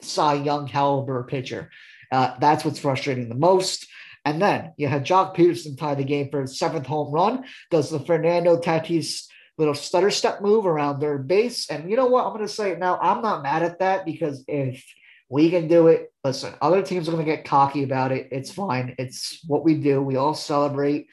Cy 0.00 0.34
Young 0.34 0.68
caliber 0.68 1.24
pitcher. 1.24 1.70
Uh, 2.10 2.34
that's 2.40 2.64
what's 2.64 2.78
frustrating 2.78 3.28
the 3.28 3.34
most. 3.34 3.86
And 4.24 4.40
then 4.40 4.72
you 4.76 4.88
had 4.88 5.06
Joc 5.06 5.36
Pederson 5.36 5.78
tie 5.78 5.94
the 5.94 6.04
game 6.04 6.30
for 6.30 6.42
his 6.42 6.58
seventh 6.58 6.86
home 6.86 7.12
run. 7.12 7.44
Does 7.70 7.90
the 7.90 8.00
Fernando 8.00 8.58
Tatis 8.60 9.26
little 9.56 9.74
stutter 9.74 10.10
step 10.10 10.40
move 10.40 10.66
around 10.66 11.00
their 11.00 11.18
base? 11.18 11.70
And 11.70 11.90
you 11.90 11.96
know 11.96 12.06
what? 12.06 12.24
I'm 12.24 12.32
going 12.32 12.46
to 12.46 12.52
say 12.52 12.70
it 12.70 12.78
now. 12.78 12.98
I'm 13.00 13.22
not 13.22 13.42
mad 13.42 13.62
at 13.62 13.78
that 13.80 14.04
because 14.04 14.44
if 14.48 14.84
we 15.28 15.50
can 15.50 15.68
do 15.68 15.88
it, 15.88 16.12
listen, 16.24 16.54
other 16.60 16.82
teams 16.82 17.08
are 17.08 17.12
going 17.12 17.24
to 17.24 17.30
get 17.30 17.44
cocky 17.44 17.82
about 17.82 18.12
it. 18.12 18.28
It's 18.30 18.50
fine. 18.50 18.94
It's 18.98 19.42
what 19.46 19.64
we 19.64 19.74
do. 19.74 20.02
We 20.02 20.16
all 20.16 20.34
celebrate 20.34 21.08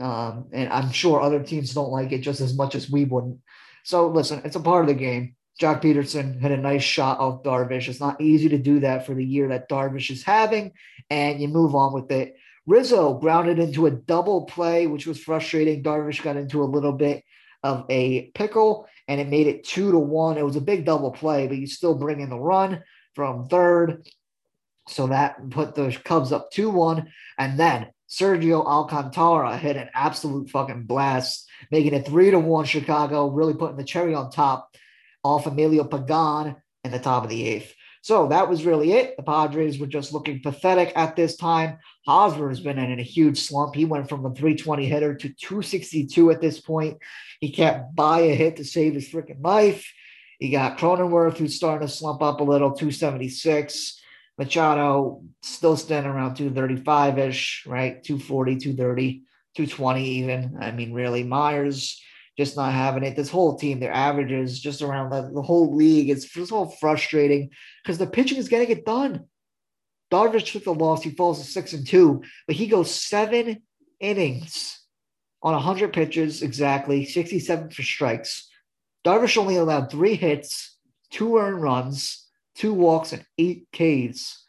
um, 0.00 0.48
and 0.52 0.72
I'm 0.72 0.90
sure 0.90 1.20
other 1.20 1.42
teams 1.42 1.72
don't 1.72 1.90
like 1.90 2.12
it 2.12 2.18
just 2.18 2.40
as 2.40 2.56
much 2.56 2.74
as 2.74 2.90
we 2.90 3.04
wouldn't. 3.04 3.38
So 3.84 4.08
listen, 4.08 4.40
it's 4.44 4.56
a 4.56 4.60
part 4.60 4.82
of 4.82 4.88
the 4.88 4.94
game. 4.94 5.36
Joc 5.60 5.82
Pederson 5.82 6.40
had 6.40 6.50
a 6.50 6.56
nice 6.56 6.82
shot 6.82 7.20
off 7.20 7.44
Darvish. 7.44 7.86
It's 7.86 8.00
not 8.00 8.20
easy 8.20 8.48
to 8.48 8.58
do 8.58 8.80
that 8.80 9.06
for 9.06 9.14
the 9.14 9.24
year 9.24 9.48
that 9.48 9.68
Darvish 9.68 10.10
is 10.10 10.24
having, 10.24 10.72
and 11.10 11.40
you 11.40 11.46
move 11.46 11.76
on 11.76 11.92
with 11.92 12.10
it. 12.10 12.34
Rizzo 12.66 13.14
grounded 13.14 13.58
into 13.58 13.86
a 13.86 13.90
double 13.90 14.46
play, 14.46 14.86
which 14.88 15.06
was 15.06 15.20
frustrating. 15.20 15.82
Darvish 15.82 16.22
got 16.22 16.36
into 16.36 16.62
a 16.62 16.64
little 16.64 16.92
bit 16.92 17.22
of 17.62 17.84
a 17.88 18.30
pickle, 18.34 18.88
and 19.06 19.20
it 19.20 19.28
made 19.28 19.46
it 19.46 19.64
two 19.64 19.92
to 19.92 19.98
one. 19.98 20.38
It 20.38 20.44
was 20.44 20.56
a 20.56 20.60
big 20.60 20.84
double 20.84 21.12
play, 21.12 21.46
but 21.46 21.58
you 21.58 21.66
still 21.66 21.94
bring 21.94 22.20
in 22.20 22.30
the 22.30 22.40
run 22.40 22.82
from 23.14 23.46
third. 23.48 24.08
So 24.88 25.06
that 25.08 25.50
put 25.50 25.74
the 25.74 25.96
Cubs 26.04 26.32
up 26.32 26.50
2 26.50 26.70
1. 26.70 27.10
And 27.38 27.58
then 27.58 27.88
Sergio 28.14 28.64
Alcantara 28.64 29.56
hit 29.56 29.76
an 29.76 29.90
absolute 29.92 30.50
fucking 30.50 30.84
blast, 30.84 31.48
making 31.70 31.94
it 31.94 32.06
three 32.06 32.30
to 32.30 32.38
one 32.38 32.64
Chicago, 32.64 33.28
really 33.28 33.54
putting 33.54 33.76
the 33.76 33.84
cherry 33.84 34.14
on 34.14 34.30
top 34.30 34.74
off 35.24 35.46
Emilio 35.46 35.84
Pagan 35.84 36.56
in 36.84 36.90
the 36.90 36.98
top 36.98 37.24
of 37.24 37.30
the 37.30 37.46
eighth. 37.46 37.74
So 38.02 38.28
that 38.28 38.50
was 38.50 38.66
really 38.66 38.92
it. 38.92 39.16
The 39.16 39.22
Padres 39.22 39.78
were 39.78 39.86
just 39.86 40.12
looking 40.12 40.42
pathetic 40.42 40.92
at 40.94 41.16
this 41.16 41.36
time. 41.36 41.78
Hosmer 42.06 42.50
has 42.50 42.60
been 42.60 42.78
in 42.78 43.00
a 43.00 43.02
huge 43.02 43.40
slump. 43.40 43.74
He 43.74 43.86
went 43.86 44.10
from 44.10 44.26
a 44.26 44.34
320 44.34 44.84
hitter 44.84 45.14
to 45.14 45.28
262 45.30 46.30
at 46.30 46.42
this 46.42 46.60
point. 46.60 46.98
He 47.40 47.50
can't 47.50 47.94
buy 47.94 48.20
a 48.20 48.34
hit 48.34 48.56
to 48.56 48.64
save 48.64 48.92
his 48.92 49.08
freaking 49.08 49.42
life. 49.42 49.90
You 50.38 50.50
got 50.50 50.76
Cronenworth, 50.76 51.38
who's 51.38 51.56
starting 51.56 51.88
to 51.88 51.92
slump 51.92 52.20
up 52.20 52.40
a 52.40 52.44
little, 52.44 52.72
276. 52.72 54.02
Machado 54.38 55.22
still 55.42 55.76
standing 55.76 56.10
around 56.10 56.34
235 56.34 57.18
ish, 57.18 57.64
right? 57.66 58.02
240, 58.02 58.56
230, 58.56 59.22
220 59.56 60.04
even. 60.04 60.56
I 60.60 60.72
mean, 60.72 60.92
really, 60.92 61.22
Myers 61.22 62.02
just 62.36 62.56
not 62.56 62.72
having 62.72 63.04
it. 63.04 63.14
This 63.14 63.30
whole 63.30 63.56
team, 63.56 63.78
their 63.78 63.92
averages 63.92 64.58
just 64.58 64.82
around 64.82 65.10
the, 65.10 65.30
the 65.32 65.42
whole 65.42 65.76
league. 65.76 66.10
It's 66.10 66.24
just 66.24 66.50
all 66.50 66.68
frustrating 66.68 67.50
because 67.82 67.98
the 67.98 68.06
pitching 68.06 68.38
is 68.38 68.48
getting 68.48 68.70
it 68.70 68.84
done. 68.84 69.26
Darvish 70.10 70.52
took 70.52 70.64
the 70.64 70.74
loss. 70.74 71.02
He 71.02 71.10
falls 71.10 71.38
to 71.38 71.44
six 71.44 71.72
and 71.72 71.86
two, 71.86 72.22
but 72.46 72.56
he 72.56 72.66
goes 72.66 72.90
seven 72.90 73.62
innings 74.00 74.80
on 75.42 75.52
100 75.52 75.92
pitches 75.92 76.42
exactly, 76.42 77.04
67 77.04 77.70
for 77.70 77.82
strikes. 77.82 78.48
Darvish 79.06 79.36
only 79.36 79.56
allowed 79.56 79.90
three 79.90 80.14
hits, 80.14 80.76
two 81.10 81.36
earned 81.36 81.62
runs 81.62 82.23
two 82.54 82.72
walks, 82.72 83.12
and 83.12 83.24
eight 83.38 83.66
Ks. 83.72 84.44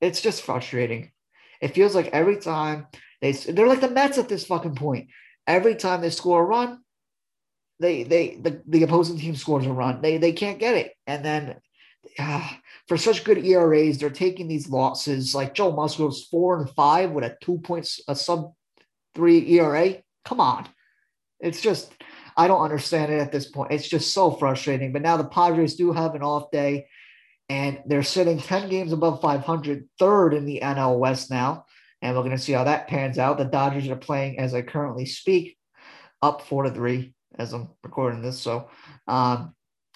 It's 0.00 0.20
just 0.20 0.42
frustrating. 0.42 1.12
It 1.60 1.74
feels 1.74 1.94
like 1.94 2.08
every 2.08 2.38
time 2.38 2.86
they 3.20 3.32
they're 3.32 3.68
like 3.68 3.80
the 3.80 3.90
Mets 3.90 4.18
at 4.18 4.28
this 4.28 4.46
fucking 4.46 4.74
point. 4.74 5.08
Every 5.46 5.74
time 5.74 6.00
they 6.00 6.10
score 6.10 6.42
a 6.42 6.44
run, 6.44 6.80
they 7.80 8.02
they 8.02 8.36
the, 8.36 8.62
the 8.66 8.82
opposing 8.82 9.18
team 9.18 9.36
scores 9.36 9.66
a 9.66 9.72
run. 9.72 10.02
They 10.02 10.18
they 10.18 10.32
can't 10.32 10.58
get 10.58 10.76
it, 10.76 10.92
and 11.06 11.24
then 11.24 11.56
uh, 12.18 12.48
for 12.88 12.96
such 12.96 13.24
good 13.24 13.38
ERAs, 13.38 13.98
they're 13.98 14.10
taking 14.10 14.48
these 14.48 14.68
losses. 14.68 15.34
Like 15.34 15.54
Joe 15.54 15.72
Musgrove's 15.72 16.24
four 16.24 16.58
and 16.58 16.70
five 16.70 17.10
with 17.10 17.24
a 17.24 17.36
two 17.40 17.58
points 17.58 18.00
a 18.08 18.16
sub 18.16 18.52
three 19.14 19.48
ERA. 19.58 20.02
Come 20.24 20.40
on, 20.40 20.68
it's 21.40 21.60
just 21.60 21.92
I 22.36 22.48
don't 22.48 22.62
understand 22.62 23.12
it 23.12 23.20
at 23.20 23.32
this 23.32 23.48
point. 23.50 23.72
It's 23.72 23.88
just 23.88 24.12
so 24.12 24.30
frustrating. 24.30 24.92
But 24.92 25.02
now 25.02 25.16
the 25.16 25.24
Padres 25.24 25.76
do 25.76 25.92
have 25.92 26.14
an 26.14 26.22
off 26.22 26.50
day, 26.50 26.86
and 27.48 27.80
they're 27.86 28.02
sitting 28.02 28.38
10 28.38 28.68
games 28.68 28.92
above 28.92 29.20
500, 29.20 29.88
third 29.98 30.34
in 30.34 30.46
the 30.46 30.60
NL 30.62 30.98
West 30.98 31.30
now. 31.30 31.66
and 32.00 32.16
we're 32.16 32.22
going 32.22 32.36
to 32.36 32.42
see 32.42 32.52
how 32.52 32.64
that 32.64 32.88
pans 32.88 33.18
out. 33.18 33.38
The 33.38 33.44
Dodgers 33.44 33.88
are 33.88 33.96
playing 33.96 34.38
as 34.38 34.54
I 34.54 34.62
currently 34.62 35.06
speak, 35.06 35.56
up 36.20 36.42
four 36.42 36.64
to 36.64 36.70
three 36.70 37.14
as 37.38 37.52
I'm 37.52 37.68
recording 37.84 38.22
this. 38.22 38.40
So, 38.40 38.68
um, 39.06 39.54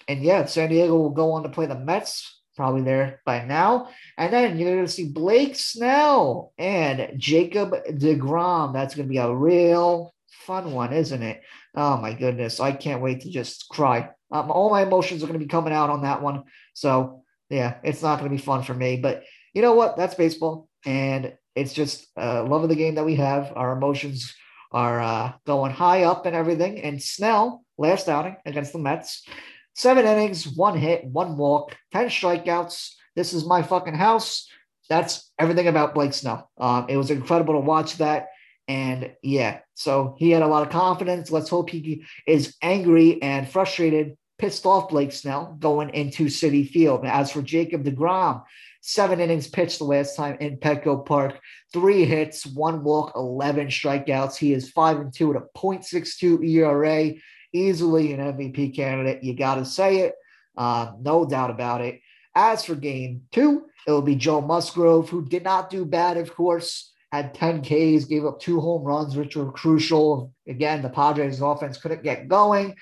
and 0.09 0.23
yeah, 0.23 0.45
San 0.45 0.69
Diego 0.69 0.97
will 0.97 1.11
go 1.11 1.33
on 1.33 1.43
to 1.43 1.49
play 1.49 1.67
the 1.67 1.79
Mets, 1.79 2.41
probably 2.57 2.83
there 2.83 3.21
by 3.25 3.45
now. 3.45 3.89
And 4.17 4.33
then 4.33 4.59
you're 4.59 4.75
going 4.75 4.87
to 4.87 4.93
see 4.93 5.09
Blake 5.09 5.57
Snell 5.57 6.53
and 6.59 7.13
Jacob 7.17 7.73
DeGrom. 7.91 8.73
That's 8.73 8.95
going 8.95 9.09
to 9.09 9.13
be 9.13 9.19
a 9.19 9.35
real 9.35 10.15
fun 10.47 10.73
one, 10.73 10.93
isn't 10.93 11.23
it? 11.23 11.43
Oh 11.77 11.99
my 11.99 12.15
goodness. 12.15 12.59
I 12.59 12.73
can't 12.73 13.03
wait 13.03 13.21
to 13.21 13.31
just 13.31 13.69
cry. 13.69 14.09
Um, 14.33 14.51
all 14.51 14.71
my 14.71 14.83
emotions 14.83 15.23
are 15.23 15.27
going 15.27 15.39
to 15.39 15.45
be 15.45 15.51
coming 15.51 15.75
out 15.75 15.91
on 15.91 16.03
that 16.03 16.23
one. 16.23 16.45
So, 16.75 17.23
yeah, 17.51 17.77
it's 17.85 18.03
not 18.03 18.19
going 18.19 18.31
to 18.31 18.37
be 18.37 18.43
fun 18.43 18.63
for 18.63 18.75
me. 18.75 18.97
But 18.97 19.25
you 19.53 19.63
know 19.63 19.75
what? 19.75 19.97
That's 19.97 20.15
baseball. 20.15 20.69
And 20.85 21.35
it's 21.55 21.75
just 21.75 22.07
uh, 22.17 22.45
love 22.45 22.63
of 22.63 22.71
the 22.71 22.77
game 22.77 22.95
that 22.95 23.05
we 23.05 23.17
have. 23.17 23.53
Our 23.55 23.77
emotions 23.77 24.35
are 24.73 25.01
uh, 25.01 25.33
going 25.47 25.73
high 25.73 26.05
up 26.05 26.27
and 26.27 26.35
everything. 26.35 26.81
And 26.81 27.03
Snell, 27.03 27.65
last 27.79 28.09
outing 28.09 28.37
against 28.47 28.73
the 28.73 28.79
Mets, 28.79 29.27
seven 29.75 30.07
innings, 30.07 30.49
one 30.49 30.79
hit, 30.79 31.05
one 31.05 31.37
walk, 31.37 31.77
10 31.93 32.07
strikeouts. 32.07 32.95
This 33.15 33.33
is 33.33 33.47
my 33.47 33.63
fucking 33.63 33.95
house. 33.95 34.49
That's 34.89 35.31
everything 35.39 35.69
about 35.69 35.95
Blake 35.95 36.13
Snell. 36.13 36.51
Um, 36.59 36.87
it 36.89 36.97
was 36.97 37.11
incredible 37.11 37.55
to 37.55 37.61
watch 37.61 37.99
that. 37.99 38.29
And 38.69 39.13
yeah, 39.23 39.61
so 39.75 40.17
he 40.19 40.31
had 40.31 40.43
a 40.43 40.47
lot 40.47 40.67
of 40.67 40.73
confidence. 40.73 41.31
Let's 41.31 41.49
hope 41.49 41.71
he 41.71 42.05
is 42.27 42.57
angry 42.63 43.23
and 43.23 43.49
frustrated, 43.49 44.17
pissed 44.39 44.67
off 44.67 44.89
Blake 44.89 45.13
Snell 45.13 45.57
going 45.59 45.91
into 45.91 46.27
Citi 46.27 46.69
Field. 46.69 47.05
As 47.05 47.31
for 47.31 47.43
Jacob 47.43 47.85
DeGrom, 47.85 48.43
seven 48.81 49.21
innings 49.21 49.47
pitched 49.47 49.79
the 49.79 49.85
last 49.85 50.17
time 50.17 50.37
in 50.41 50.57
Petco 50.57 51.07
Park, 51.07 51.39
three 51.73 52.05
hits, 52.05 52.45
one 52.45 52.83
walk, 52.83 53.13
11 53.15 53.69
strikeouts. 53.69 54.37
He 54.37 54.53
is 54.53 54.71
5 54.71 54.97
and 54.99 55.15
2 55.15 55.37
at 55.37 55.43
a 55.43 55.59
0.62 55.59 56.45
ERA, 56.45 57.13
easily 57.53 58.13
an 58.13 58.21
MVP 58.21 58.75
candidate. 58.75 59.23
You 59.23 59.35
got 59.35 59.57
to 59.57 59.65
say 59.65 59.99
it. 59.99 60.15
Uh, 60.57 60.93
no 61.01 61.25
doubt 61.25 61.51
about 61.51 61.83
it. 61.83 62.01
As 62.35 62.65
for 62.65 62.75
game 62.75 63.23
two, 63.31 63.67
it 63.87 63.91
will 63.93 64.03
be 64.03 64.17
Joe 64.17 64.41
Musgrove, 64.41 65.09
who 65.09 65.25
did 65.25 65.45
not 65.45 65.71
do 65.71 65.85
bad, 65.85 66.17
of 66.17 66.35
course 66.35 66.93
had 67.17 67.35
10 67.35 67.63
Ks, 67.63 68.05
gave 68.05 68.25
up 68.25 68.41
two 68.41 68.61
home 68.61 68.83
runs, 68.83 69.17
which 69.17 69.37
were 69.37 69.53
crucial. 69.53 70.33
Again, 70.47 70.83
the 70.83 70.89
Padres' 70.89 71.41
offense 71.41 71.79
couldn't 71.79 72.03
get 72.03 72.29
going. 72.29 72.75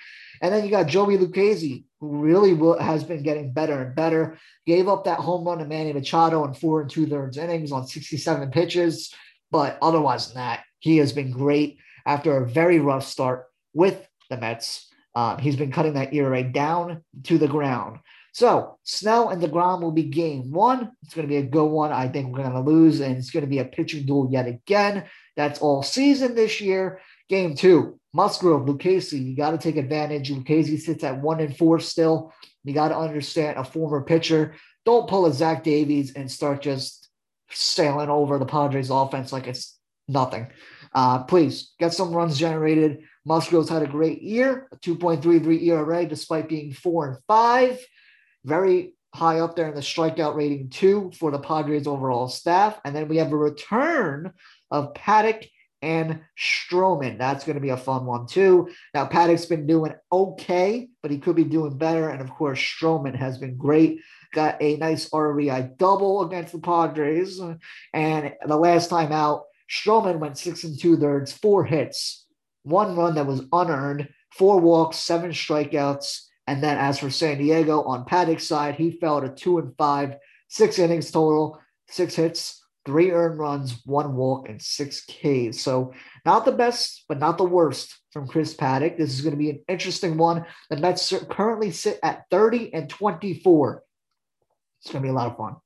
And 0.42 0.52
then 0.52 0.64
you 0.64 0.70
got 0.70 0.88
Joey 0.88 1.16
Lucchesi, 1.16 1.84
who 2.00 2.18
really 2.18 2.54
has 2.82 3.04
been 3.04 3.22
getting 3.22 3.52
better 3.52 3.82
and 3.82 3.94
better. 3.94 4.38
Gave 4.66 4.88
up 4.88 5.04
that 5.04 5.20
home 5.20 5.46
run 5.46 5.58
to 5.58 5.64
Manny 5.64 5.92
Machado 5.92 6.44
in 6.44 6.54
four 6.54 6.82
and 6.82 6.90
two 6.90 7.06
thirds 7.06 7.38
innings 7.38 7.72
on 7.72 7.86
67 7.86 8.50
pitches. 8.50 9.14
But 9.50 9.78
otherwise 9.80 10.28
than 10.28 10.36
that, 10.36 10.64
he 10.80 10.98
has 10.98 11.12
been 11.12 11.30
great 11.30 11.78
after 12.06 12.36
a 12.36 12.48
very 12.48 12.78
rough 12.78 13.06
start 13.06 13.46
with 13.72 14.06
the 14.28 14.36
Mets. 14.36 14.88
Um, 15.14 15.38
he's 15.38 15.56
been 15.56 15.72
cutting 15.72 15.94
that 15.94 16.12
ERA 16.12 16.42
down 16.42 17.04
to 17.24 17.38
the 17.38 17.48
ground. 17.48 18.00
So 18.34 18.78
Snell 18.82 19.28
and 19.28 19.40
DeGrom 19.40 19.80
will 19.80 19.92
be 19.92 20.02
game 20.02 20.50
one. 20.50 20.90
It's 21.04 21.14
going 21.14 21.26
to 21.26 21.32
be 21.32 21.36
a 21.36 21.42
good 21.42 21.68
one. 21.68 21.92
I 21.92 22.08
think 22.08 22.26
we're 22.26 22.42
going 22.42 22.52
to 22.52 22.68
lose, 22.68 22.98
and 22.98 23.16
it's 23.16 23.30
going 23.30 23.44
to 23.44 23.50
be 23.50 23.60
a 23.60 23.64
pitching 23.64 24.06
duel 24.06 24.28
yet 24.28 24.48
again. 24.48 25.04
That's 25.36 25.60
all 25.60 25.84
season 25.84 26.34
this 26.34 26.60
year. 26.60 27.00
Game 27.28 27.54
two, 27.54 28.00
Musgrove, 28.12 28.66
Lucchesi. 28.66 29.24
You 29.24 29.36
got 29.36 29.52
to 29.52 29.58
take 29.58 29.76
advantage. 29.76 30.32
Lucchesi 30.32 30.80
sits 30.80 31.04
at 31.04 31.22
one 31.22 31.38
and 31.38 31.56
four 31.56 31.78
still. 31.78 32.34
You 32.64 32.74
got 32.74 32.88
to 32.88 32.98
understand 32.98 33.56
a 33.56 33.62
former 33.62 34.02
pitcher. 34.02 34.56
Don't 34.84 35.08
pull 35.08 35.26
a 35.26 35.32
Zach 35.32 35.62
Davies 35.62 36.14
and 36.14 36.28
start 36.28 36.60
just 36.60 37.08
sailing 37.50 38.10
over 38.10 38.40
the 38.40 38.46
Padres 38.46 38.90
offense 38.90 39.32
like 39.32 39.46
it's 39.46 39.78
nothing. 40.08 40.48
Uh, 40.92 41.22
please 41.22 41.72
get 41.78 41.94
some 41.94 42.12
runs 42.12 42.36
generated. 42.36 43.04
Musgrove's 43.24 43.68
had 43.68 43.82
a 43.82 43.86
great 43.86 44.22
year, 44.22 44.66
a 44.72 44.76
2.33 44.78 45.62
ERA, 45.68 46.04
despite 46.04 46.48
being 46.48 46.72
four 46.72 47.06
and 47.06 47.18
five 47.28 47.78
very 48.44 48.94
high 49.14 49.38
up 49.38 49.54
there 49.54 49.68
in 49.68 49.74
the 49.74 49.80
strikeout 49.80 50.34
rating 50.34 50.68
too 50.70 51.10
for 51.18 51.30
the 51.30 51.38
Padres 51.38 51.86
overall 51.86 52.28
staff. 52.28 52.80
And 52.84 52.94
then 52.94 53.08
we 53.08 53.18
have 53.18 53.32
a 53.32 53.36
return 53.36 54.32
of 54.70 54.92
Paddack 54.94 55.48
and 55.82 56.20
Stroman. 56.36 57.18
That's 57.18 57.44
going 57.44 57.54
to 57.54 57.60
be 57.60 57.68
a 57.68 57.76
fun 57.76 58.06
one 58.06 58.26
too. 58.26 58.70
Now 58.92 59.06
Paddack's 59.06 59.46
been 59.46 59.66
doing 59.66 59.94
okay, 60.10 60.88
but 61.00 61.10
he 61.10 61.18
could 61.18 61.36
be 61.36 61.44
doing 61.44 61.78
better. 61.78 62.08
And 62.08 62.20
of 62.20 62.30
course, 62.30 62.58
Stroman 62.58 63.14
has 63.14 63.38
been 63.38 63.56
great. 63.56 64.00
Got 64.32 64.60
a 64.60 64.76
nice 64.78 65.08
RBI 65.10 65.76
double 65.76 66.22
against 66.22 66.52
the 66.52 66.58
Padres. 66.58 67.40
And 67.92 68.32
the 68.44 68.56
last 68.56 68.90
time 68.90 69.12
out, 69.12 69.44
Stroman 69.70 70.18
went 70.18 70.38
six 70.38 70.64
and 70.64 70.78
two 70.78 70.96
thirds, 70.96 71.32
four 71.32 71.64
hits, 71.64 72.26
one 72.64 72.96
run 72.96 73.14
that 73.14 73.26
was 73.26 73.42
unearned, 73.52 74.08
four 74.32 74.58
walks, 74.58 74.96
seven 74.96 75.30
strikeouts, 75.30 76.22
and 76.46 76.62
then 76.62 76.76
as 76.78 76.98
for 76.98 77.10
San 77.10 77.38
Diego 77.38 77.82
on 77.82 78.04
Paddack's 78.04 78.46
side, 78.46 78.74
he 78.74 78.90
fell 78.90 79.20
to 79.20 79.28
two 79.28 79.58
and 79.58 79.74
five, 79.76 80.16
six 80.48 80.78
innings 80.78 81.10
total, 81.10 81.60
six 81.88 82.14
hits, 82.14 82.62
three 82.84 83.10
earned 83.10 83.38
runs, 83.38 83.80
one 83.86 84.14
walk, 84.14 84.48
and 84.48 84.60
six 84.60 85.04
Ks. 85.06 85.60
So 85.60 85.92
not 86.26 86.44
the 86.44 86.52
best, 86.52 87.04
but 87.08 87.18
not 87.18 87.38
the 87.38 87.44
worst 87.44 87.96
from 88.12 88.28
Chris 88.28 88.54
Paddack. 88.54 88.98
This 88.98 89.12
is 89.12 89.22
going 89.22 89.32
to 89.32 89.38
be 89.38 89.50
an 89.50 89.64
interesting 89.68 90.18
one. 90.18 90.44
The 90.70 90.76
Mets 90.76 91.12
currently 91.30 91.70
sit 91.70 91.98
at 92.02 92.24
30 92.30 92.74
and 92.74 92.90
24. 92.90 93.82
It's 94.82 94.92
going 94.92 95.02
to 95.02 95.06
be 95.06 95.10
a 95.10 95.14
lot 95.14 95.30
of 95.30 95.36
fun. 95.36 95.56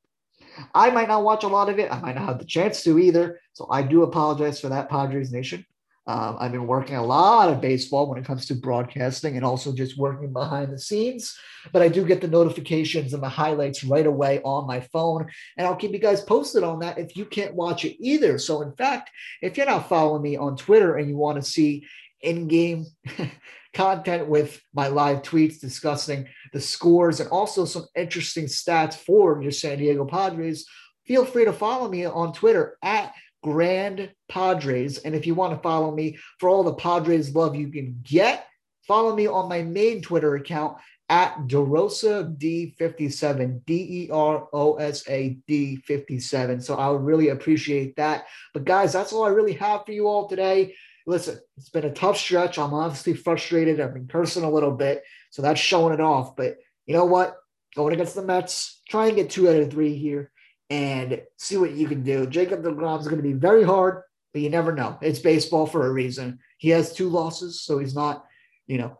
I 0.74 0.90
might 0.90 1.08
not 1.08 1.24
watch 1.24 1.44
a 1.44 1.48
lot 1.48 1.68
of 1.68 1.78
it. 1.78 1.92
I 1.92 2.00
might 2.00 2.14
not 2.14 2.24
have 2.24 2.38
the 2.38 2.44
chance 2.44 2.82
to 2.84 2.98
either. 2.98 3.40
So 3.52 3.68
I 3.70 3.82
do 3.82 4.02
apologize 4.02 4.60
for 4.60 4.68
that, 4.68 4.88
Padres 4.88 5.32
Nation. 5.32 5.64
Um, 6.08 6.38
I've 6.40 6.52
been 6.52 6.66
working 6.66 6.96
a 6.96 7.04
lot 7.04 7.50
of 7.50 7.60
baseball 7.60 8.08
when 8.08 8.18
it 8.18 8.24
comes 8.24 8.46
to 8.46 8.54
broadcasting 8.54 9.36
and 9.36 9.44
also 9.44 9.74
just 9.74 9.98
working 9.98 10.32
behind 10.32 10.72
the 10.72 10.78
scenes. 10.78 11.36
But 11.70 11.82
I 11.82 11.88
do 11.88 12.02
get 12.02 12.22
the 12.22 12.28
notifications 12.28 13.12
and 13.12 13.22
the 13.22 13.28
highlights 13.28 13.84
right 13.84 14.06
away 14.06 14.40
on 14.42 14.66
my 14.66 14.80
phone. 14.80 15.26
And 15.58 15.66
I'll 15.66 15.76
keep 15.76 15.92
you 15.92 15.98
guys 15.98 16.22
posted 16.22 16.62
on 16.62 16.78
that 16.78 16.96
if 16.96 17.14
you 17.14 17.26
can't 17.26 17.54
watch 17.54 17.84
it 17.84 17.98
either. 18.00 18.38
So, 18.38 18.62
in 18.62 18.72
fact, 18.72 19.10
if 19.42 19.58
you're 19.58 19.66
not 19.66 19.90
following 19.90 20.22
me 20.22 20.38
on 20.38 20.56
Twitter 20.56 20.96
and 20.96 21.10
you 21.10 21.16
want 21.18 21.36
to 21.36 21.48
see 21.48 21.86
in 22.22 22.48
game 22.48 22.86
content 23.74 24.28
with 24.28 24.62
my 24.72 24.88
live 24.88 25.20
tweets 25.20 25.60
discussing 25.60 26.26
the 26.54 26.60
scores 26.60 27.20
and 27.20 27.28
also 27.28 27.66
some 27.66 27.84
interesting 27.94 28.46
stats 28.46 28.94
for 28.94 29.42
your 29.42 29.52
San 29.52 29.76
Diego 29.76 30.06
Padres, 30.06 30.64
feel 31.06 31.26
free 31.26 31.44
to 31.44 31.52
follow 31.52 31.86
me 31.86 32.06
on 32.06 32.32
Twitter 32.32 32.78
at 32.82 33.12
Grand 33.42 34.10
Padres. 34.28 34.98
And 34.98 35.14
if 35.14 35.26
you 35.26 35.34
want 35.34 35.54
to 35.54 35.62
follow 35.62 35.94
me 35.94 36.18
for 36.38 36.48
all 36.48 36.62
the 36.62 36.74
Padres 36.74 37.34
love 37.34 37.54
you 37.54 37.68
can 37.68 38.00
get, 38.02 38.46
follow 38.86 39.14
me 39.14 39.26
on 39.26 39.48
my 39.48 39.62
main 39.62 40.02
Twitter 40.02 40.34
account 40.36 40.78
at 41.10 41.36
DeRosa 41.46 42.36
D57, 42.36 43.64
D 43.64 44.04
E 44.04 44.10
R 44.10 44.48
O 44.52 44.74
S 44.74 45.08
A 45.08 45.38
D 45.46 45.76
57. 45.76 46.60
So 46.60 46.76
I 46.76 46.88
would 46.90 47.02
really 47.02 47.28
appreciate 47.28 47.96
that. 47.96 48.26
But 48.52 48.64
guys, 48.64 48.92
that's 48.92 49.12
all 49.12 49.24
I 49.24 49.30
really 49.30 49.54
have 49.54 49.86
for 49.86 49.92
you 49.92 50.06
all 50.06 50.28
today. 50.28 50.74
Listen, 51.06 51.38
it's 51.56 51.70
been 51.70 51.86
a 51.86 51.92
tough 51.92 52.18
stretch. 52.18 52.58
I'm 52.58 52.74
obviously 52.74 53.14
frustrated. 53.14 53.80
I've 53.80 53.94
been 53.94 54.08
cursing 54.08 54.44
a 54.44 54.50
little 54.50 54.72
bit. 54.72 55.02
So 55.30 55.40
that's 55.40 55.60
showing 55.60 55.94
it 55.94 56.00
off. 56.00 56.36
But 56.36 56.56
you 56.84 56.94
know 56.94 57.06
what? 57.06 57.36
Going 57.74 57.94
against 57.94 58.14
the 58.14 58.22
Mets, 58.22 58.82
try 58.88 59.06
and 59.06 59.16
get 59.16 59.30
two 59.30 59.48
out 59.48 59.56
of 59.56 59.70
three 59.70 59.94
here 59.94 60.30
and 60.70 61.22
see 61.36 61.56
what 61.56 61.72
you 61.72 61.88
can 61.88 62.02
do. 62.02 62.26
Jacob 62.26 62.62
DeGrom 62.62 63.00
is 63.00 63.08
going 63.08 63.22
to 63.22 63.28
be 63.28 63.32
very 63.32 63.62
hard, 63.62 64.02
but 64.32 64.42
you 64.42 64.50
never 64.50 64.72
know. 64.72 64.98
It's 65.00 65.18
baseball 65.18 65.66
for 65.66 65.86
a 65.86 65.92
reason. 65.92 66.38
He 66.58 66.70
has 66.70 66.92
two 66.92 67.08
losses, 67.08 67.62
so 67.62 67.78
he's 67.78 67.94
not, 67.94 68.24
you 68.66 68.78
know, 68.78 68.98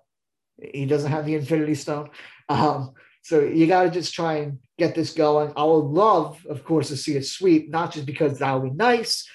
he 0.61 0.87
doesn't 0.87 1.11
have 1.11 1.26
the 1.26 1.35
Infinity 1.35 1.74
Stone. 1.74 2.11
Um, 2.48 2.94
so 3.22 3.40
you 3.40 3.66
got 3.66 3.83
to 3.83 3.90
just 3.90 4.14
try 4.14 4.37
and 4.37 4.59
get 4.78 4.94
this 4.94 5.12
going. 5.12 5.52
I 5.57 5.64
would 5.64 5.85
love, 5.85 6.44
of 6.48 6.64
course, 6.64 6.88
to 6.88 6.96
see 6.96 7.16
a 7.16 7.22
sweep, 7.22 7.70
not 7.70 7.92
just 7.92 8.07
because 8.07 8.38
that 8.38 8.52
would 8.52 8.70
be 8.70 8.76
nice. 8.76 9.28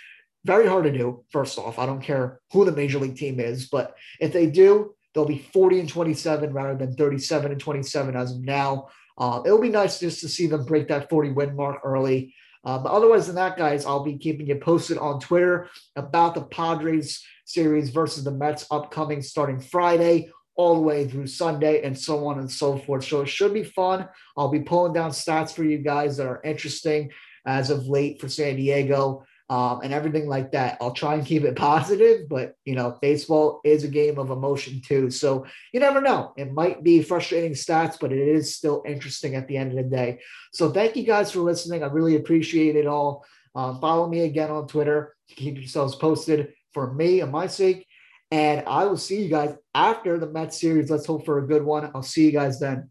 Very 0.45 0.67
hard 0.67 0.85
to 0.85 0.91
do, 0.91 1.23
first 1.29 1.59
off. 1.59 1.79
I 1.79 1.85
don't 1.85 2.01
care 2.01 2.41
who 2.51 2.65
the 2.65 2.71
major 2.71 2.99
league 2.99 3.15
team 3.15 3.39
is, 3.39 3.67
but 3.69 3.95
if 4.19 4.33
they 4.33 4.47
do, 4.47 4.95
they'll 5.13 5.25
be 5.25 5.47
40 5.53 5.81
and 5.81 5.89
27 5.89 6.51
rather 6.53 6.75
than 6.75 6.95
37 6.95 7.51
and 7.51 7.61
27 7.61 8.15
as 8.15 8.31
of 8.31 8.41
now. 8.41 8.87
Uh, 9.17 9.41
it'll 9.45 9.61
be 9.61 9.69
nice 9.69 9.99
just 9.99 10.21
to 10.21 10.29
see 10.29 10.47
them 10.47 10.65
break 10.65 10.87
that 10.87 11.09
40 11.09 11.31
win 11.31 11.55
mark 11.55 11.81
early. 11.83 12.33
Uh, 12.65 12.79
but 12.79 12.91
otherwise 12.91 13.27
than 13.27 13.35
that, 13.35 13.57
guys, 13.57 13.85
I'll 13.85 14.03
be 14.03 14.17
keeping 14.17 14.47
you 14.47 14.55
posted 14.55 14.97
on 14.97 15.19
Twitter 15.19 15.69
about 15.95 16.33
the 16.33 16.43
Padres 16.43 17.23
series 17.45 17.89
versus 17.89 18.23
the 18.23 18.31
Mets 18.31 18.65
upcoming 18.71 19.21
starting 19.21 19.59
Friday 19.59 20.31
all 20.55 20.75
the 20.75 20.81
way 20.81 21.07
through 21.07 21.27
Sunday 21.27 21.83
and 21.83 21.97
so 21.97 22.25
on 22.27 22.39
and 22.39 22.49
so 22.49 22.77
forth. 22.77 23.03
So 23.03 23.21
it 23.21 23.29
should 23.29 23.53
be 23.53 23.63
fun. 23.63 24.07
I'll 24.37 24.49
be 24.49 24.61
pulling 24.61 24.93
down 24.93 25.11
stats 25.11 25.53
for 25.53 25.63
you 25.63 25.79
guys 25.79 26.17
that 26.17 26.27
are 26.27 26.41
interesting 26.43 27.11
as 27.45 27.69
of 27.69 27.87
late 27.87 28.21
for 28.21 28.29
San 28.29 28.55
Diego 28.55 29.25
um, 29.49 29.81
and 29.83 29.93
everything 29.93 30.27
like 30.27 30.51
that. 30.53 30.77
I'll 30.81 30.93
try 30.93 31.15
and 31.15 31.25
keep 31.25 31.43
it 31.43 31.55
positive, 31.57 32.27
but 32.29 32.55
you 32.65 32.75
know, 32.75 32.97
baseball 33.01 33.61
is 33.63 33.83
a 33.83 33.89
game 33.89 34.17
of 34.17 34.29
emotion 34.29 34.81
too. 34.81 35.09
So 35.11 35.45
you 35.73 35.79
never 35.79 36.01
know. 36.01 36.33
It 36.37 36.51
might 36.53 36.83
be 36.83 37.01
frustrating 37.01 37.53
stats, 37.53 37.97
but 37.99 38.11
it 38.11 38.27
is 38.27 38.55
still 38.55 38.83
interesting 38.85 39.35
at 39.35 39.47
the 39.47 39.57
end 39.57 39.71
of 39.71 39.77
the 39.77 39.95
day. 39.95 40.19
So 40.51 40.71
thank 40.71 40.95
you 40.95 41.03
guys 41.03 41.31
for 41.31 41.39
listening. 41.39 41.83
I 41.83 41.87
really 41.87 42.15
appreciate 42.15 42.75
it 42.75 42.87
all. 42.87 43.25
Um, 43.55 43.79
follow 43.79 44.07
me 44.07 44.21
again 44.21 44.49
on 44.49 44.67
Twitter 44.67 45.15
to 45.29 45.35
keep 45.35 45.55
yourselves 45.55 45.95
posted 45.95 46.53
for 46.73 46.93
me 46.93 47.19
and 47.19 47.31
my 47.31 47.47
sake. 47.47 47.85
And 48.31 48.63
I 48.65 48.85
will 48.85 48.97
see 48.97 49.21
you 49.21 49.29
guys 49.29 49.55
after 49.75 50.17
the 50.17 50.27
Mets 50.27 50.59
series. 50.59 50.89
Let's 50.89 51.05
hope 51.05 51.23
for 51.23 51.37
a 51.37 51.47
good 51.47 51.63
one. 51.63 51.91
I'll 51.93 52.01
see 52.01 52.25
you 52.25 52.31
guys 52.31 52.59
then. 52.59 52.89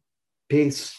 Peace. 0.48 0.96